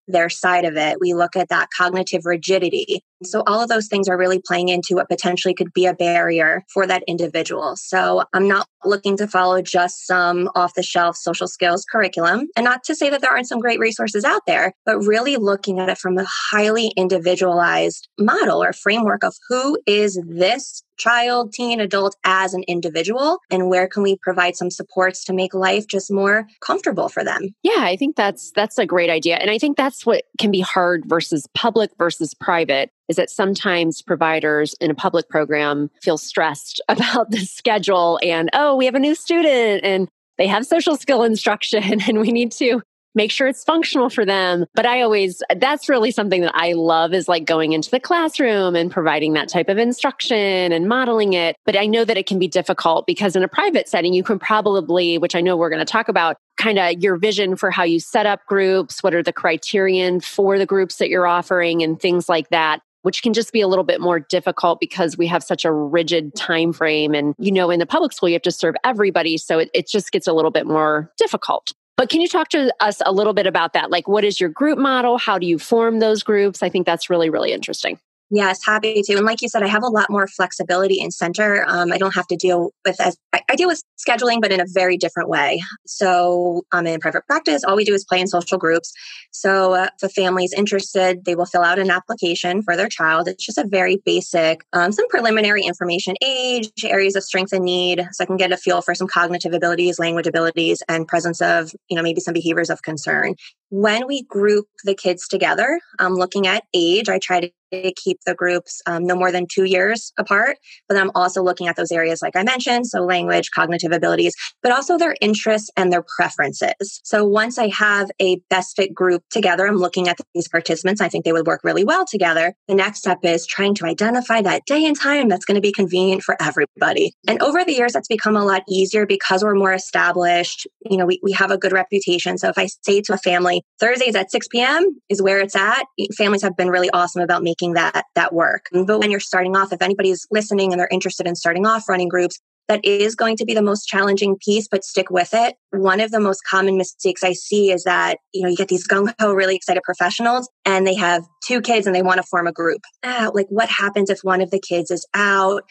their 0.07 0.29
side 0.29 0.65
of 0.65 0.75
it. 0.77 0.97
We 0.99 1.13
look 1.13 1.35
at 1.35 1.49
that 1.49 1.69
cognitive 1.75 2.25
rigidity. 2.25 3.01
So 3.23 3.43
all 3.47 3.61
of 3.61 3.69
those 3.69 3.87
things 3.87 4.07
are 4.07 4.17
really 4.17 4.39
playing 4.45 4.69
into 4.69 4.93
what 4.93 5.09
potentially 5.09 5.53
could 5.53 5.73
be 5.73 5.85
a 5.87 5.93
barrier 5.93 6.63
for 6.71 6.85
that 6.85 7.03
individual. 7.07 7.75
So 7.75 8.23
I'm 8.33 8.47
not 8.47 8.67
looking 8.85 9.17
to 9.17 9.27
follow 9.27 9.61
just 9.61 10.05
some 10.05 10.49
off 10.55 10.75
the 10.75 10.83
shelf 10.83 11.17
social 11.17 11.47
skills 11.47 11.83
curriculum. 11.91 12.47
And 12.55 12.63
not 12.63 12.83
to 12.85 12.95
say 12.95 13.09
that 13.09 13.21
there 13.21 13.31
aren't 13.31 13.47
some 13.47 13.59
great 13.59 13.79
resources 13.79 14.23
out 14.23 14.43
there, 14.45 14.73
but 14.85 14.99
really 14.99 15.35
looking 15.35 15.79
at 15.79 15.89
it 15.89 15.97
from 15.97 16.17
a 16.17 16.25
highly 16.51 16.93
individualized 16.95 18.07
model 18.19 18.63
or 18.63 18.71
framework 18.71 19.23
of 19.23 19.35
who 19.49 19.79
is 19.87 20.21
this 20.27 20.83
child, 20.97 21.53
teen, 21.53 21.79
adult 21.79 22.15
as 22.23 22.53
an 22.53 22.63
individual 22.67 23.39
and 23.49 23.69
where 23.69 23.87
can 23.87 24.03
we 24.03 24.17
provide 24.17 24.55
some 24.55 24.69
supports 24.69 25.23
to 25.25 25.33
make 25.33 25.53
life 25.53 25.87
just 25.87 26.11
more 26.11 26.47
comfortable 26.61 27.09
for 27.09 27.23
them. 27.23 27.53
Yeah, 27.63 27.79
I 27.79 27.95
think 27.95 28.15
that's 28.15 28.51
that's 28.51 28.77
a 28.77 28.85
great 28.85 29.09
idea. 29.09 29.35
And 29.35 29.49
I 29.49 29.57
think 29.57 29.77
that's 29.77 30.05
what 30.05 30.23
can 30.37 30.51
be 30.51 30.61
hard 30.61 31.03
versus 31.05 31.47
public 31.53 31.91
versus 31.97 32.33
private 32.33 32.89
is 33.07 33.15
that 33.15 33.29
sometimes 33.29 34.01
providers 34.01 34.75
in 34.81 34.91
a 34.91 34.95
public 34.95 35.29
program 35.29 35.89
feel 36.01 36.17
stressed 36.17 36.81
about 36.89 37.31
the 37.31 37.39
schedule 37.39 38.19
and 38.23 38.49
oh, 38.53 38.75
we 38.75 38.85
have 38.85 38.95
a 38.95 38.99
new 38.99 39.15
student 39.15 39.83
and 39.83 40.07
they 40.37 40.47
have 40.47 40.65
social 40.65 40.95
skill 40.95 41.23
instruction 41.23 42.01
and 42.07 42.19
we 42.19 42.31
need 42.31 42.51
to 42.53 42.81
make 43.17 43.31
sure 43.31 43.47
it's 43.47 43.63
functional 43.63 44.09
for 44.09 44.23
them. 44.23 44.65
But 44.75 44.85
I 44.85 45.01
always, 45.01 45.41
that's 45.57 45.89
really 45.89 46.11
something 46.11 46.41
that 46.41 46.55
I 46.55 46.73
love 46.73 47.13
is 47.13 47.27
like 47.27 47.43
going 47.43 47.73
into 47.73 47.91
the 47.91 47.99
classroom 47.99 48.75
and 48.75 48.89
providing 48.89 49.33
that 49.33 49.49
type 49.49 49.67
of 49.67 49.77
instruction 49.77 50.71
and 50.71 50.87
modeling 50.87 51.33
it. 51.33 51.57
But 51.65 51.75
I 51.75 51.87
know 51.87 52.05
that 52.05 52.15
it 52.15 52.27
can 52.27 52.39
be 52.39 52.47
difficult 52.47 53.05
because 53.07 53.35
in 53.35 53.43
a 53.43 53.47
private 53.49 53.89
setting, 53.89 54.13
you 54.13 54.23
can 54.23 54.39
probably, 54.39 55.17
which 55.17 55.35
I 55.35 55.41
know 55.41 55.57
we're 55.57 55.69
going 55.69 55.85
to 55.85 55.91
talk 55.91 56.07
about, 56.07 56.37
kind 56.57 56.79
of 56.79 57.03
your 57.03 57.17
vision 57.17 57.55
for 57.55 57.71
how 57.71 57.83
you 57.83 57.99
set 57.99 58.25
up 58.25 58.45
groups, 58.45 59.03
what 59.03 59.13
are 59.13 59.23
the 59.23 59.33
criterion 59.33 60.21
for 60.21 60.57
the 60.57 60.65
groups 60.65 60.97
that 60.97 61.09
you're 61.09 61.27
offering 61.27 61.83
and 61.83 61.99
things 61.99 62.29
like 62.29 62.49
that 62.49 62.81
which 63.03 63.23
can 63.23 63.31
just 63.31 63.53
be 63.53 63.61
a 63.61 63.69
little 63.69 63.85
bit 63.85 64.01
more 64.01 64.19
difficult 64.19 64.81
because 64.81 65.17
we 65.17 65.27
have 65.27 65.41
such 65.41 65.63
a 65.63 65.71
rigid 65.71 66.35
time 66.35 66.73
frame 66.73 67.13
and 67.13 67.35
you 67.37 67.53
know 67.53 67.69
in 67.69 67.79
the 67.79 67.85
public 67.85 68.11
school 68.11 68.27
you 68.27 68.33
have 68.35 68.41
to 68.41 68.51
serve 68.51 68.75
everybody 68.83 69.37
so 69.37 69.59
it, 69.59 69.69
it 69.73 69.87
just 69.87 70.11
gets 70.11 70.27
a 70.27 70.33
little 70.33 70.51
bit 70.51 70.65
more 70.65 71.09
difficult 71.17 71.73
But 71.97 72.09
can 72.09 72.21
you 72.21 72.27
talk 72.27 72.49
to 72.49 72.71
us 72.79 73.01
a 73.03 73.11
little 73.11 73.33
bit 73.33 73.47
about 73.47 73.73
that? 73.73 73.89
Like, 73.89 74.07
what 74.07 74.23
is 74.23 74.39
your 74.39 74.49
group 74.49 74.77
model? 74.77 75.17
How 75.17 75.39
do 75.39 75.47
you 75.47 75.57
form 75.57 75.99
those 75.99 76.21
groups? 76.21 76.61
I 76.61 76.69
think 76.69 76.85
that's 76.85 77.09
really, 77.09 77.31
really 77.31 77.51
interesting. 77.51 77.99
Yes, 78.29 78.59
happy 78.65 79.01
to. 79.03 79.13
And 79.15 79.25
like 79.25 79.41
you 79.41 79.47
said, 79.47 79.63
I 79.63 79.67
have 79.67 79.83
a 79.83 79.87
lot 79.87 80.09
more 80.09 80.27
flexibility 80.27 80.99
in 80.99 81.11
center. 81.11 81.63
Um, 81.65 81.93
I 81.93 81.97
don't 81.97 82.13
have 82.13 82.27
to 82.27 82.35
deal 82.35 82.71
with 82.85 82.99
as 82.99 83.17
I, 83.31 83.55
deal 83.55 83.69
with 83.69 83.81
scheduling, 83.97 84.41
but 84.41 84.51
in 84.51 84.59
a 84.59 84.65
very 84.67 84.97
different 84.97 85.29
way. 85.29 85.61
So 85.85 86.63
I'm 86.73 86.79
um, 86.79 86.87
in 86.87 86.99
private 86.99 87.25
practice. 87.25 87.63
All 87.63 87.77
we 87.77 87.85
do 87.85 87.93
is 87.93 88.03
play 88.03 88.19
in 88.19 88.27
social 88.27 88.57
groups. 88.57 88.91
So 89.31 89.73
uh, 89.75 89.89
if 89.95 90.03
a 90.03 90.09
family 90.09 90.43
is 90.43 90.53
interested, 90.53 91.23
they 91.23 91.35
will 91.35 91.45
fill 91.45 91.61
out 91.61 91.79
an 91.79 91.89
application 91.89 92.63
for 92.63 92.75
their 92.75 92.89
child. 92.89 93.29
It's 93.29 93.45
just 93.45 93.57
a 93.57 93.65
very 93.65 94.01
basic, 94.03 94.65
um, 94.73 94.91
some 94.91 95.07
preliminary 95.07 95.63
information, 95.63 96.15
age, 96.21 96.69
areas 96.83 97.15
of 97.15 97.23
strength 97.23 97.53
and 97.53 97.63
need, 97.63 98.05
so 98.11 98.23
I 98.23 98.27
can 98.27 98.37
get 98.37 98.51
a 98.51 98.57
feel 98.57 98.81
for 98.81 98.93
some 98.93 99.07
cognitive 99.07 99.53
abilities, 99.53 99.99
language 99.99 100.27
abilities, 100.27 100.83
and 100.89 101.07
presence 101.07 101.41
of, 101.41 101.71
you 101.89 101.95
know, 101.95 102.03
maybe 102.03 102.19
some 102.19 102.33
behaviors 102.33 102.69
of 102.69 102.81
concern. 102.81 103.35
When 103.69 104.07
we 104.07 104.23
group 104.23 104.67
the 104.83 104.95
kids 104.95 105.27
together, 105.27 105.79
I'm 105.99 106.13
um, 106.13 106.15
looking 106.15 106.47
at 106.47 106.63
age, 106.73 107.09
I 107.09 107.19
try 107.19 107.41
to 107.41 107.51
keep 107.71 108.19
the 108.25 108.35
groups 108.35 108.81
um, 108.85 109.05
no 109.05 109.15
more 109.15 109.31
than 109.31 109.45
two 109.51 109.65
years 109.65 110.11
apart. 110.17 110.57
But 110.87 110.97
I'm 110.97 111.11
also 111.15 111.41
looking 111.41 111.67
at 111.67 111.75
those 111.75 111.91
areas, 111.91 112.21
like 112.21 112.35
I 112.35 112.43
mentioned, 112.43 112.87
so 112.87 113.01
language, 113.01 113.51
cognitive 113.53 113.91
abilities, 113.91 114.33
but 114.63 114.71
also 114.71 114.97
their 114.97 115.15
interests 115.21 115.69
and 115.75 115.91
their 115.91 116.03
preferences. 116.15 117.01
So 117.03 117.25
once 117.25 117.57
I 117.57 117.69
have 117.69 118.09
a 118.21 118.39
best 118.49 118.75
fit 118.75 118.93
group 118.93 119.23
together, 119.29 119.67
I'm 119.67 119.77
looking 119.77 120.07
at 120.07 120.17
these 120.33 120.47
participants. 120.47 121.01
I 121.01 121.09
think 121.09 121.25
they 121.25 121.33
would 121.33 121.47
work 121.47 121.61
really 121.63 121.83
well 121.83 122.05
together. 122.05 122.53
The 122.67 122.75
next 122.75 122.99
step 122.99 123.19
is 123.23 123.45
trying 123.45 123.75
to 123.75 123.85
identify 123.85 124.41
that 124.41 124.65
day 124.65 124.85
and 124.85 124.97
time 124.97 125.27
that's 125.27 125.45
going 125.45 125.55
to 125.55 125.61
be 125.61 125.71
convenient 125.71 126.23
for 126.23 126.35
everybody. 126.41 127.13
And 127.27 127.41
over 127.41 127.63
the 127.63 127.73
years, 127.73 127.93
that's 127.93 128.07
become 128.07 128.35
a 128.35 128.45
lot 128.45 128.63
easier 128.69 129.05
because 129.05 129.43
we're 129.43 129.55
more 129.55 129.73
established. 129.73 130.67
You 130.89 130.97
know, 130.97 131.05
we, 131.05 131.19
we 131.23 131.31
have 131.33 131.51
a 131.51 131.57
good 131.57 131.71
reputation. 131.71 132.37
So 132.37 132.49
if 132.49 132.57
I 132.57 132.67
say 132.83 133.01
to 133.01 133.13
a 133.13 133.17
family, 133.17 133.63
Thursdays 133.79 134.15
at 134.15 134.31
6 134.31 134.47
p.m. 134.49 134.99
is 135.09 135.21
where 135.21 135.39
it's 135.39 135.55
at. 135.55 135.85
Families 136.17 136.41
have 136.41 136.55
been 136.55 136.69
really 136.69 136.89
awesome 136.91 137.21
about 137.21 137.43
making 137.43 137.56
that 137.73 138.05
that 138.15 138.33
work. 138.33 138.67
But 138.71 138.99
when 138.99 139.11
you're 139.11 139.19
starting 139.19 139.55
off, 139.55 139.73
if 139.73 139.81
anybody's 139.81 140.25
listening 140.31 140.71
and 140.71 140.79
they're 140.79 140.87
interested 140.91 141.27
in 141.27 141.35
starting 141.35 141.65
off 141.65 141.89
running 141.89 142.09
groups, 142.09 142.39
that 142.67 142.83
is 142.83 143.15
going 143.15 143.37
to 143.37 143.45
be 143.45 143.53
the 143.53 143.61
most 143.61 143.85
challenging 143.85 144.37
piece, 144.43 144.67
but 144.67 144.83
stick 144.83 145.09
with 145.09 145.29
it. 145.33 145.55
One 145.71 145.99
of 145.99 146.11
the 146.11 146.19
most 146.19 146.41
common 146.49 146.77
mistakes 146.77 147.23
I 147.23 147.33
see 147.33 147.71
is 147.71 147.83
that, 147.83 148.17
you 148.33 148.43
know, 148.43 148.49
you 148.49 148.57
get 148.57 148.67
these 148.67 148.87
gung 148.87 149.13
ho, 149.19 149.33
really 149.33 149.55
excited 149.55 149.83
professionals 149.83 150.49
and 150.65 150.85
they 150.85 150.95
have 150.95 151.23
two 151.43 151.61
kids 151.61 151.87
and 151.87 151.95
they 151.95 152.01
want 152.01 152.17
to 152.17 152.23
form 152.23 152.47
a 152.47 152.51
group. 152.51 152.81
Ah, 153.03 153.31
like 153.33 153.47
what 153.49 153.69
happens 153.69 154.09
if 154.09 154.19
one 154.23 154.41
of 154.41 154.51
the 154.51 154.59
kids 154.59 154.91
is 154.91 155.07
out? 155.13 155.63